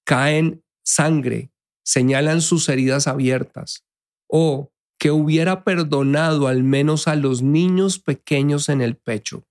Caen 0.05 0.63
sangre, 0.83 1.51
señalan 1.83 2.41
sus 2.41 2.69
heridas 2.69 3.07
abiertas. 3.07 3.85
Oh, 4.27 4.71
que 4.99 5.11
hubiera 5.11 5.63
perdonado 5.63 6.47
al 6.47 6.63
menos 6.63 7.07
a 7.07 7.15
los 7.15 7.41
niños 7.41 7.99
pequeños 7.99 8.69
en 8.69 8.81
el 8.81 8.95
pecho. 8.95 9.45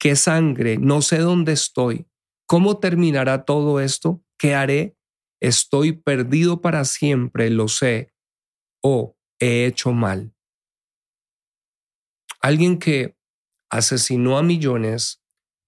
¿Qué 0.00 0.16
sangre? 0.16 0.78
No 0.78 1.02
sé 1.02 1.18
dónde 1.18 1.52
estoy. 1.52 2.06
¿Cómo 2.46 2.78
terminará 2.78 3.44
todo 3.44 3.80
esto? 3.80 4.24
¿Qué 4.38 4.54
haré? 4.54 4.96
Estoy 5.40 5.92
perdido 5.92 6.62
para 6.62 6.86
siempre, 6.86 7.50
lo 7.50 7.68
sé. 7.68 8.14
Oh, 8.82 9.18
he 9.38 9.66
hecho 9.66 9.92
mal. 9.92 10.34
Alguien 12.40 12.78
que 12.78 13.14
asesinó 13.70 14.38
a 14.38 14.42
millones, 14.42 15.22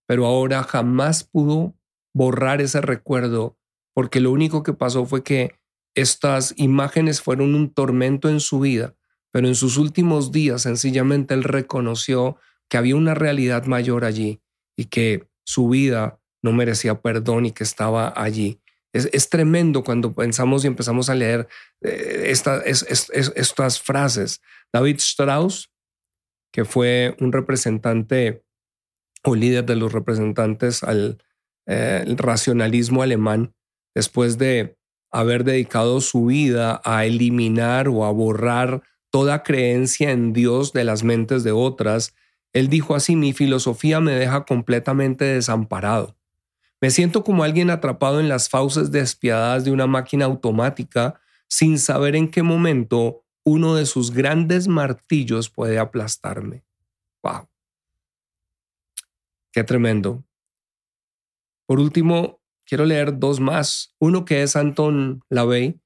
pero 0.07 0.25
ahora 0.25 0.63
jamás 0.63 1.25
pudo 1.25 1.77
borrar 2.15 2.63
ese 2.63 2.81
recuerdo 2.81 3.59
porque 3.95 4.21
lo 4.21 4.31
único 4.31 4.63
que 4.63 4.73
pasó 4.73 5.05
fue 5.05 5.23
que 5.23 5.61
estas 5.95 6.55
imágenes 6.57 7.21
fueron 7.21 7.55
un 7.55 7.71
tormento 7.73 8.31
en 8.31 8.41
su 8.41 8.61
vida, 8.61 8.97
pero 9.31 9.47
en 9.47 9.55
sus 9.55 9.77
últimos 9.77 10.33
días 10.33 10.63
sencillamente 10.63 11.35
él 11.35 11.45
reconoció 11.45 12.39
que 12.73 12.79
había 12.79 12.97
una 12.97 13.13
realidad 13.13 13.67
mayor 13.67 14.03
allí 14.03 14.41
y 14.79 14.87
que 14.87 15.29
su 15.45 15.69
vida 15.69 16.19
no 16.43 16.53
merecía 16.53 17.03
perdón 17.03 17.45
y 17.45 17.53
que 17.53 17.65
estaba 17.65 18.15
allí. 18.17 18.63
Es, 18.95 19.29
tremendo 19.29 19.85
cuando 19.85 20.15
pensamos 20.15 20.65
y 20.65 20.69
empezamos 20.69 21.11
a 21.11 21.15
leer 21.15 21.49
eh, 21.83 22.33
estas 22.33 23.83
frases. 23.83 24.41
David 24.73 24.97
Strauss, 25.01 25.71
que 26.51 26.65
fue 26.65 27.15
un 27.21 27.33
representante 27.33 28.43
o 29.23 29.35
líder 29.35 29.67
de 29.67 29.77
los 29.77 29.93
representantes 29.93 30.83
al 30.83 31.23
eh, 31.67 32.07
racionalismo 32.17 33.03
alemán, 33.03 33.55
después 33.95 34.39
de 34.39 34.79
haber 35.11 35.45
dedicado 35.45 36.01
su 36.01 36.25
vida 36.25 36.81
a 36.87 37.05
eliminar 37.05 37.89
o 37.89 38.07
a 38.07 38.13
borrar 38.13 38.83
toda 39.11 39.43
creencia 39.43 40.11
en 40.11 40.33
Dios 40.33 40.73
de 40.73 40.85
las 40.85 41.05
mentes 41.05 41.45
de 41.45 41.53
otras, 41.53 42.15
él 42.53 42.69
dijo 42.69 42.95
así, 42.95 43.17
mi 43.17 43.33
filosofía 43.33 44.01
me 44.01 44.13
deja 44.13 44.45
completamente 44.45 45.25
desamparado. 45.25 46.17
Me 46.81 46.91
siento 46.91 47.23
como 47.25 47.45
alguien 47.45 47.71
atrapado 47.71 48.21
en 48.21 48.29
las 48.29 48.49
fauces 48.49 48.91
despiadadas 48.91 49.65
de 49.65 49.71
una 49.71 49.87
máquina 49.87 50.25
automática 50.25 51.21
sin 51.49 51.79
saber 51.79 52.17
en 52.17 52.31
qué 52.31 52.43
momento 52.43 53.25
uno 53.45 53.75
de 53.75 53.87
sus 53.87 54.11
grandes 54.11 54.69
martillos 54.69 55.49
puede 55.49 55.79
aplastarme. 55.79 56.65
¡Wow! 57.23 57.49
Qué 59.53 59.65
tremendo. 59.65 60.25
Por 61.67 61.79
último, 61.79 62.41
quiero 62.65 62.85
leer 62.85 63.19
dos 63.19 63.39
más. 63.39 63.95
Uno 63.99 64.25
que 64.25 64.43
es 64.43 64.57
Anton 64.57 65.23
LaVey. 65.29 65.81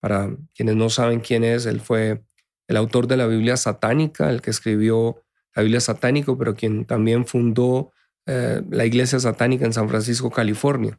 Para 0.00 0.36
quienes 0.54 0.76
no 0.76 0.90
saben 0.90 1.20
quién 1.20 1.44
es, 1.44 1.64
él 1.66 1.80
fue 1.80 2.24
el 2.66 2.76
autor 2.76 3.06
de 3.06 3.16
la 3.16 3.26
Biblia 3.26 3.56
satánica, 3.56 4.28
el 4.30 4.42
que 4.42 4.50
escribió 4.50 5.22
la 5.54 5.62
Biblia 5.62 5.80
satánica, 5.80 6.36
pero 6.36 6.54
quien 6.54 6.84
también 6.84 7.26
fundó 7.26 7.92
eh, 8.26 8.62
la 8.70 8.86
iglesia 8.86 9.18
satánica 9.18 9.66
en 9.66 9.72
San 9.72 9.88
Francisco, 9.88 10.30
California. 10.30 10.98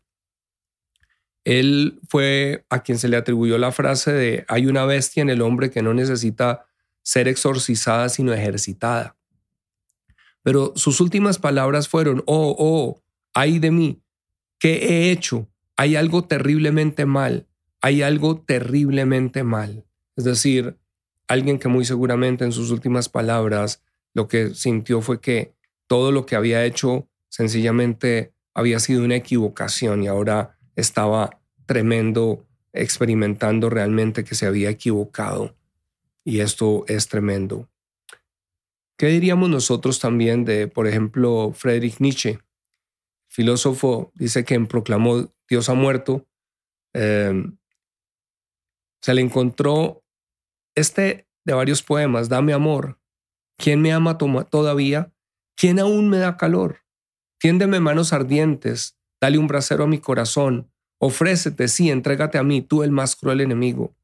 Él 1.43 1.99
fue 2.07 2.65
a 2.69 2.83
quien 2.83 2.97
se 2.97 3.09
le 3.09 3.17
atribuyó 3.17 3.57
la 3.57 3.71
frase 3.71 4.11
de 4.11 4.45
hay 4.47 4.65
una 4.65 4.85
bestia 4.85 5.21
en 5.21 5.29
el 5.29 5.41
hombre 5.41 5.71
que 5.71 5.81
no 5.81 5.93
necesita 5.93 6.65
ser 7.01 7.27
exorcizada, 7.27 8.09
sino 8.09 8.33
ejercitada. 8.33 9.17
Pero 10.41 10.73
sus 10.75 11.01
últimas 11.01 11.39
palabras 11.39 11.87
fueron, 11.87 12.23
oh, 12.25 12.55
oh, 12.57 13.01
ay 13.33 13.59
de 13.59 13.71
mí, 13.71 14.01
¿qué 14.59 14.75
he 14.87 15.11
hecho? 15.11 15.47
Hay 15.75 15.95
algo 15.95 16.25
terriblemente 16.25 17.05
mal, 17.05 17.47
hay 17.81 18.01
algo 18.01 18.39
terriblemente 18.39 19.43
mal. 19.43 19.85
Es 20.15 20.25
decir, 20.25 20.77
alguien 21.27 21.59
que 21.59 21.67
muy 21.67 21.85
seguramente 21.85 22.45
en 22.45 22.51
sus 22.51 22.71
últimas 22.71 23.09
palabras 23.09 23.81
lo 24.13 24.27
que 24.27 24.53
sintió 24.53 25.01
fue 25.01 25.19
que 25.19 25.55
todo 25.87 26.11
lo 26.11 26.25
que 26.25 26.35
había 26.35 26.65
hecho 26.65 27.09
sencillamente 27.29 28.33
había 28.53 28.79
sido 28.79 29.03
una 29.03 29.15
equivocación 29.15 30.03
y 30.03 30.07
ahora 30.07 30.57
estaba 30.75 31.41
tremendo 31.65 32.45
experimentando 32.73 33.69
realmente 33.69 34.23
que 34.23 34.35
se 34.35 34.45
había 34.45 34.69
equivocado. 34.69 35.55
Y 36.23 36.39
esto 36.39 36.85
es 36.87 37.07
tremendo. 37.07 37.69
¿Qué 38.97 39.07
diríamos 39.07 39.49
nosotros 39.49 39.99
también 39.99 40.45
de, 40.45 40.67
por 40.67 40.87
ejemplo, 40.87 41.51
Friedrich 41.53 41.99
Nietzsche? 41.99 42.39
Filósofo 43.27 44.11
dice 44.15 44.45
que 44.45 44.53
en 44.53 44.67
Proclamó 44.67 45.33
Dios 45.49 45.69
ha 45.69 45.73
muerto, 45.73 46.27
em, 46.93 47.57
se 49.01 49.13
le 49.13 49.21
encontró 49.21 50.03
este 50.75 51.27
de 51.43 51.53
varios 51.53 51.81
poemas, 51.81 52.29
Dame 52.29 52.53
amor. 52.53 52.99
¿Quién 53.63 53.81
me 53.81 53.93
ama 53.93 54.17
todavía? 54.17 55.13
¿Quién 55.55 55.79
aún 55.79 56.09
me 56.09 56.17
da 56.17 56.35
calor? 56.35 56.79
Tiéndeme 57.39 57.79
manos 57.79 58.11
ardientes, 58.11 58.97
dale 59.21 59.37
un 59.37 59.47
brasero 59.47 59.85
a 59.85 59.87
mi 59.87 59.99
corazón, 59.99 60.69
ofrécete, 60.97 61.69
sí, 61.69 61.89
entrégate 61.89 62.37
a 62.37 62.43
mí, 62.43 62.61
tú 62.61 62.83
el 62.83 62.91
más 62.91 63.15
cruel 63.15 63.39
enemigo. 63.39 63.95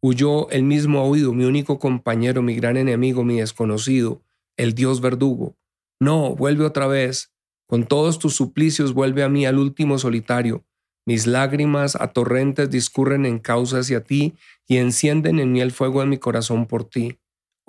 Huyó 0.00 0.48
el 0.50 0.62
mismo 0.62 1.02
oído, 1.02 1.32
mi 1.32 1.44
único 1.44 1.80
compañero, 1.80 2.40
mi 2.40 2.54
gran 2.54 2.76
enemigo, 2.76 3.24
mi 3.24 3.40
desconocido, 3.40 4.22
el 4.56 4.76
Dios 4.76 5.00
verdugo. 5.00 5.56
No, 5.98 6.36
vuelve 6.36 6.64
otra 6.64 6.86
vez. 6.86 7.32
Con 7.66 7.86
todos 7.86 8.20
tus 8.20 8.36
suplicios 8.36 8.94
vuelve 8.94 9.24
a 9.24 9.28
mí 9.28 9.44
al 9.44 9.58
último 9.58 9.98
solitario. 9.98 10.64
Mis 11.04 11.26
lágrimas 11.26 11.96
a 11.96 12.12
torrentes 12.12 12.70
discurren 12.70 13.26
en 13.26 13.40
causa 13.40 13.80
hacia 13.80 14.04
ti 14.04 14.34
y 14.68 14.76
encienden 14.76 15.40
en 15.40 15.50
mí 15.50 15.60
el 15.60 15.72
fuego 15.72 15.98
de 15.98 16.06
mi 16.06 16.18
corazón 16.18 16.66
por 16.66 16.84
ti. 16.84 17.19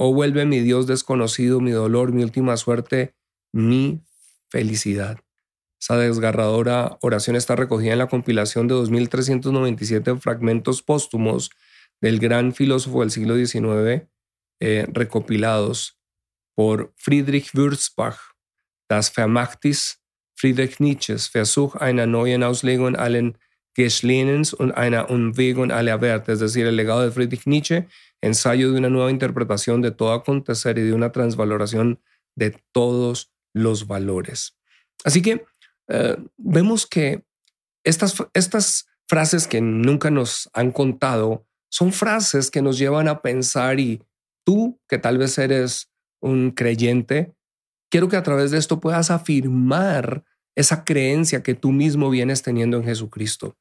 Oh, 0.04 0.16
vuelve 0.16 0.48
mi 0.48 0.62
Dios 0.62 0.88
desconocido, 0.88 1.60
mi 1.60 1.70
dolor, 1.70 2.12
mi 2.12 2.24
última 2.24 2.58
suerte, 2.58 3.14
mi 3.54 4.02
felicidad. 4.50 5.20
Esa 5.80 5.96
desgarradora 5.96 6.98
oración 7.02 7.36
está 7.36 7.56
recogida 7.56 7.94
en 7.94 8.00
la 8.00 8.08
compilación 8.08 8.68
de 8.68 8.74
2.397 8.74 10.20
fragmentos 10.20 10.82
póstumos 10.82 11.52
del 12.02 12.18
gran 12.18 12.56
filósofo 12.56 13.02
del 13.02 13.12
siglo 13.12 13.36
XIX, 13.36 14.08
eh, 14.60 14.88
recopilados 14.92 16.00
por 16.56 16.92
Friedrich 16.98 17.52
Würzbach, 17.54 18.34
Das 18.90 19.12
Vermachtis 19.12 20.02
Friedrich 20.34 20.80
Nietzsches, 20.80 21.30
Versuch 21.30 21.76
einer 21.76 22.08
neuen 22.08 22.42
Auslegung 22.42 22.96
allen 22.96 23.38
Geschlehnens 23.76 24.52
und 24.56 24.72
einer 24.72 25.12
Umwegung 25.12 25.72
aller 25.72 26.02
Werte, 26.02 26.32
es 26.32 26.40
decir, 26.40 26.66
el 26.66 26.76
legado 26.76 27.02
de 27.04 27.12
Friedrich 27.12 27.46
Nietzsche, 27.46 27.88
ensayo 28.22 28.72
de 28.72 28.78
una 28.78 28.90
nueva 28.90 29.12
interpretación 29.12 29.82
de 29.82 29.92
todo 29.92 30.14
acontecer 30.14 30.78
y 30.78 30.82
de 30.82 30.94
una 30.94 31.12
transvaloración 31.12 32.00
de 32.36 32.56
todos 32.72 33.32
los 33.54 33.88
valores. 33.88 34.58
Así 35.04 35.22
que 35.22 35.46
eh, 35.88 36.18
vemos 36.38 36.86
que 36.86 37.24
estas, 37.84 38.16
estas 38.34 38.88
frases 39.08 39.48
que 39.48 39.62
nunca 39.62 40.12
nos 40.12 40.50
han 40.54 40.72
contado 40.72 41.46
son 41.70 41.92
frases 41.92 42.52
que 42.52 42.62
nos 42.62 42.78
llevan 42.78 43.08
a 43.08 43.22
pensar 43.22 43.80
y 43.80 44.04
tú, 44.46 44.80
que 44.88 44.98
tal 44.98 45.18
vez 45.18 45.38
eres 45.38 45.90
un 46.20 46.52
creyente, 46.52 47.34
quiero 47.90 48.10
que 48.10 48.18
a 48.18 48.24
través 48.24 48.52
de 48.52 48.58
esto 48.58 48.80
puedas 48.80 49.10
afirmar 49.10 50.24
esa 50.56 50.84
creencia 50.84 51.44
que 51.44 51.54
tú 51.54 51.72
mismo 51.72 52.10
vienes 52.10 52.42
teniendo 52.42 52.78
en 52.78 52.84
Jesucristo. 52.84 53.58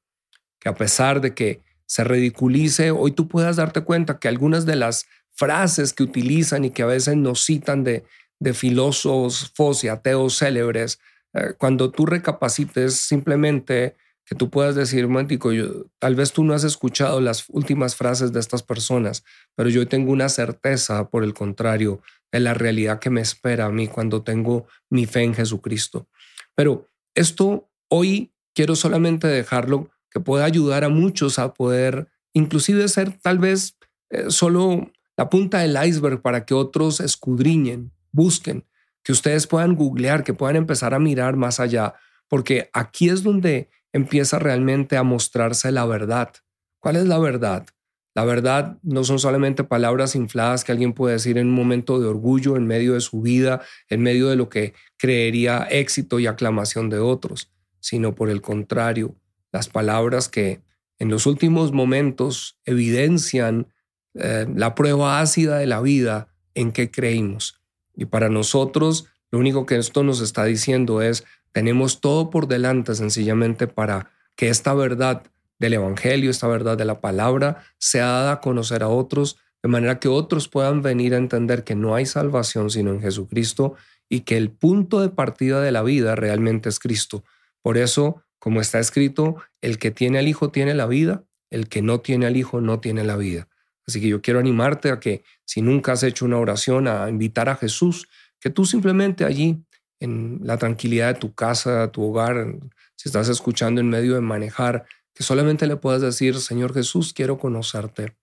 Que 0.61 0.69
a 0.69 0.75
pesar 0.75 1.21
de 1.21 1.35
que 1.35 1.63
se 1.91 2.05
ridiculice, 2.05 2.93
hoy 2.93 3.11
tú 3.11 3.27
puedas 3.27 3.57
darte 3.57 3.81
cuenta 3.81 4.21
que 4.21 4.29
algunas 4.29 4.65
de 4.65 4.77
las 4.77 5.09
frases 5.33 5.93
que 5.93 6.05
utilizan 6.05 6.65
y 6.65 6.71
que 6.71 6.85
a 6.85 6.87
veces 6.87 7.17
nos 7.17 7.45
citan 7.45 7.83
de, 7.83 8.05
de 8.39 8.55
filósofos 8.55 9.83
y 9.83 9.89
ateos 9.89 10.39
célebres, 10.39 11.01
eh, 11.35 11.55
cuando 11.59 11.91
tú 11.91 12.07
recapacites 12.07 12.95
simplemente 12.95 13.97
que 14.25 14.37
tú 14.37 14.51
puedas 14.51 14.77
decir, 14.77 15.09
Mantico, 15.09 15.51
yo, 15.51 15.87
tal 15.99 16.15
vez 16.15 16.33
tú 16.33 16.45
no 16.45 16.55
has 16.55 16.63
escuchado 16.63 17.21
las 17.21 17.47
últimas 17.49 17.97
frases 17.97 18.33
de 18.33 18.39
estas 18.39 18.63
personas, 18.63 19.25
pero 19.57 19.69
yo 19.69 19.89
tengo 19.89 20.13
una 20.13 20.29
certeza, 20.29 21.11
por 21.11 21.25
el 21.25 21.35
contrario, 21.35 22.03
de 22.31 22.39
la 22.39 22.55
realidad 22.55 23.01
que 23.01 23.11
me 23.11 23.21
espera 23.21 23.65
a 23.65 23.73
mí 23.73 23.89
cuando 23.89 24.23
tengo 24.23 24.69
mi 24.91 25.07
fe 25.07 25.25
en 25.25 25.35
Jesucristo. 25.35 26.07
Pero 26.55 26.87
esto 27.17 27.69
hoy 27.89 28.33
quiero 28.55 28.77
solamente 28.77 29.27
dejarlo 29.27 29.91
que 30.11 30.21
pueda 30.21 30.45
ayudar 30.45 30.85
a 30.85 30.89
muchos 30.89 31.39
a 31.39 31.55
poder 31.55 32.09
inclusive 32.33 32.89
ser 32.89 33.13
tal 33.21 33.39
vez 33.39 33.77
eh, 34.11 34.27
solo 34.29 34.91
la 35.17 35.29
punta 35.29 35.59
del 35.59 35.77
iceberg 35.87 36.23
para 36.23 36.45
que 36.45 36.55
otros 36.55 37.01
escudriñen, 37.01 37.93
busquen, 38.13 38.65
que 39.03 39.13
ustedes 39.13 39.47
puedan 39.47 39.75
googlear, 39.75 40.25
que 40.25 40.35
puedan 40.35 40.57
empezar 40.57 40.95
a 40.95 40.99
mirar 40.99 41.37
más 41.37 41.61
allá, 41.61 41.95
porque 42.29 42.71
aquí 42.73 43.09
es 43.09 43.23
donde 43.23 43.69
empieza 43.93 44.39
realmente 44.39 44.97
a 44.97 45.03
mostrarse 45.03 45.73
la 45.73 45.85
verdad. 45.85 46.33
¿Cuál 46.79 46.97
es 46.97 47.07
la 47.07 47.19
verdad? 47.19 47.67
La 48.15 48.25
verdad 48.25 48.79
no 48.83 49.05
son 49.05 49.19
solamente 49.19 49.63
palabras 49.63 50.17
infladas 50.17 50.65
que 50.65 50.73
alguien 50.73 50.93
puede 50.93 51.15
decir 51.15 51.39
en 51.39 51.49
un 51.49 51.55
momento 51.55 52.01
de 52.01 52.09
orgullo, 52.09 52.57
en 52.57 52.67
medio 52.67 52.95
de 52.95 53.01
su 53.01 53.21
vida, 53.21 53.63
en 53.89 54.03
medio 54.03 54.29
de 54.29 54.37
lo 54.37 54.49
que 54.49 54.75
creería 54.97 55.67
éxito 55.71 56.19
y 56.19 56.27
aclamación 56.27 56.91
de 56.91 56.99
otros, 56.99 57.53
sino 57.79 58.15
por 58.15 58.31
el 58.31 58.41
contrario, 58.41 59.17
las 59.53 59.69
palabras 59.69 60.29
que 60.29 60.61
en 60.99 61.09
los 61.09 61.27
últimos 61.27 61.73
momentos 61.73 62.59
evidencian 62.65 63.67
eh, 64.15 64.47
la 64.55 64.75
prueba 64.75 65.21
ácida 65.21 65.59
de 65.59 65.67
la 65.67 65.81
vida 65.81 66.29
en 66.55 66.73
que 66.73 66.91
creímos. 66.91 67.61
Y 67.97 68.07
para 68.07 68.29
nosotros, 68.29 69.07
lo 69.31 69.39
único 69.39 69.67
que 69.67 69.77
esto 69.77 70.03
nos 70.03 70.21
está 70.21 70.45
diciendo 70.45 71.03
es, 71.03 71.25
tenemos 71.53 72.01
todo 72.01 72.31
por 72.31 72.49
delante 72.49 72.95
sencillamente 72.95 73.67
para 73.67 74.11
que 74.37 74.49
esta 74.49 74.75
verdad 74.75 75.23
del 75.59 75.75
Evangelio, 75.75 76.31
esta 76.31 76.49
verdad 76.49 76.77
de 76.77 76.85
la 76.85 77.01
palabra, 77.01 77.63
sea 77.79 78.07
dada 78.07 78.33
a 78.33 78.41
conocer 78.41 78.83
a 78.83 78.89
otros, 78.89 79.37
de 79.63 79.69
manera 79.69 80.01
que 80.01 80.09
otros 80.09 80.49
puedan 80.49 80.81
venir 80.83 81.15
a 81.15 81.19
entender 81.19 81.65
que 81.65 81.75
no 81.75 81.95
hay 81.95 82.07
salvación 82.07 82.71
sino 82.71 82.93
en 82.93 83.01
Jesucristo 83.01 83.75
y 84.09 84.21
que 84.21 84.37
el 84.37 84.51
punto 84.51 85.01
de 85.01 85.11
partida 85.11 85.61
de 85.61 85.71
la 85.71 85.83
vida 85.83 86.17
realmente 86.17 86.69
es 86.69 86.79
Cristo. 86.79 87.25
Por 87.63 87.77
eso, 87.77 88.23
como 88.41 88.61
está 88.61 88.81
escrito, 88.81 89.37
el 89.61 89.79
que 89.79 89.93
tiene 89.93 90.19
al 90.19 90.27
Hijo 90.27 90.51
tiene 90.51 90.75
la 90.75 90.87
vida, 90.87 91.25
el 91.51 91.69
que 91.69 91.83
no 91.83 92.01
tiene 92.01 92.27
al 92.27 92.37
Hijo 92.37 92.61
no 92.61 92.81
tiene 92.81 93.05
la 93.05 93.17
vida. 93.17 93.49
Así 93.87 94.01
que 94.01 94.09
yo 94.09 94.23
quiero 94.23 94.41
animarte 94.41 94.91
a 94.91 94.99
que 94.99 95.23
si 95.45 95.63
nunca 95.63 95.93
has 95.93 96.03
hecho 96.03 96.25
una 96.25 96.39
oración, 96.39 96.89
a 96.89 97.09
invitar 97.09 97.49
a 97.49 97.57
Jesús, 97.57 98.09
que 98.41 98.51
tú 98.51 98.65
simplemente 98.65 99.25
allí 99.25 99.63
en 100.01 100.41
la 100.43 100.57
tranquilidad 100.57 101.15
de 101.15 101.21
tu 101.21 101.35
casa, 101.35 101.93
tu 101.93 102.03
hogar, 102.03 102.57
si 102.97 103.09
estás 103.09 103.29
escuchando 103.29 103.81
en 103.81 103.91
medio 103.91 104.15
de 104.15 104.21
manejar, 104.21 104.87
que 105.15 105.23
solamente 105.23 105.67
le 105.67 105.77
puedas 105.77 106.01
decir, 106.01 106.37
Señor 106.37 106.73
Jesús, 106.73 107.13
quiero 107.13 107.39
conocerte. 107.39 108.17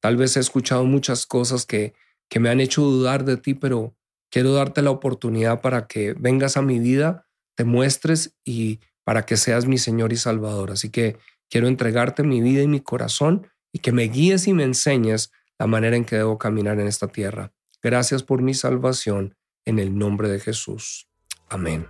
Tal 0.00 0.16
vez 0.16 0.36
he 0.36 0.40
escuchado 0.40 0.84
muchas 0.84 1.26
cosas 1.26 1.64
que, 1.64 1.94
que 2.28 2.40
me 2.40 2.50
han 2.50 2.60
hecho 2.60 2.82
dudar 2.82 3.24
de 3.24 3.38
ti, 3.38 3.54
pero 3.54 3.96
quiero 4.30 4.52
darte 4.52 4.82
la 4.82 4.90
oportunidad 4.90 5.62
para 5.62 5.86
que 5.86 6.12
vengas 6.12 6.56
a 6.56 6.62
mi 6.62 6.78
vida, 6.78 7.26
te 7.56 7.64
muestres 7.64 8.36
y 8.44 8.80
para 9.08 9.24
que 9.24 9.38
seas 9.38 9.64
mi 9.64 9.78
Señor 9.78 10.12
y 10.12 10.18
Salvador. 10.18 10.70
Así 10.70 10.90
que 10.90 11.16
quiero 11.48 11.66
entregarte 11.66 12.22
mi 12.24 12.42
vida 12.42 12.60
y 12.60 12.66
mi 12.66 12.80
corazón 12.80 13.46
y 13.72 13.78
que 13.78 13.90
me 13.90 14.02
guíes 14.02 14.46
y 14.48 14.52
me 14.52 14.64
enseñes 14.64 15.32
la 15.58 15.66
manera 15.66 15.96
en 15.96 16.04
que 16.04 16.16
debo 16.16 16.36
caminar 16.36 16.78
en 16.78 16.86
esta 16.86 17.08
tierra. 17.08 17.50
Gracias 17.82 18.22
por 18.22 18.42
mi 18.42 18.52
salvación 18.52 19.34
en 19.64 19.78
el 19.78 19.96
nombre 19.96 20.28
de 20.28 20.40
Jesús. 20.40 21.08
Amén. 21.48 21.86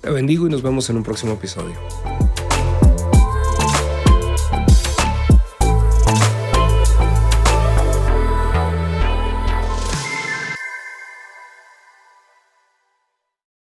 Te 0.00 0.08
bendigo 0.08 0.46
y 0.46 0.50
nos 0.50 0.62
vemos 0.62 0.88
en 0.88 0.96
un 0.96 1.02
próximo 1.02 1.34
episodio. 1.34 1.76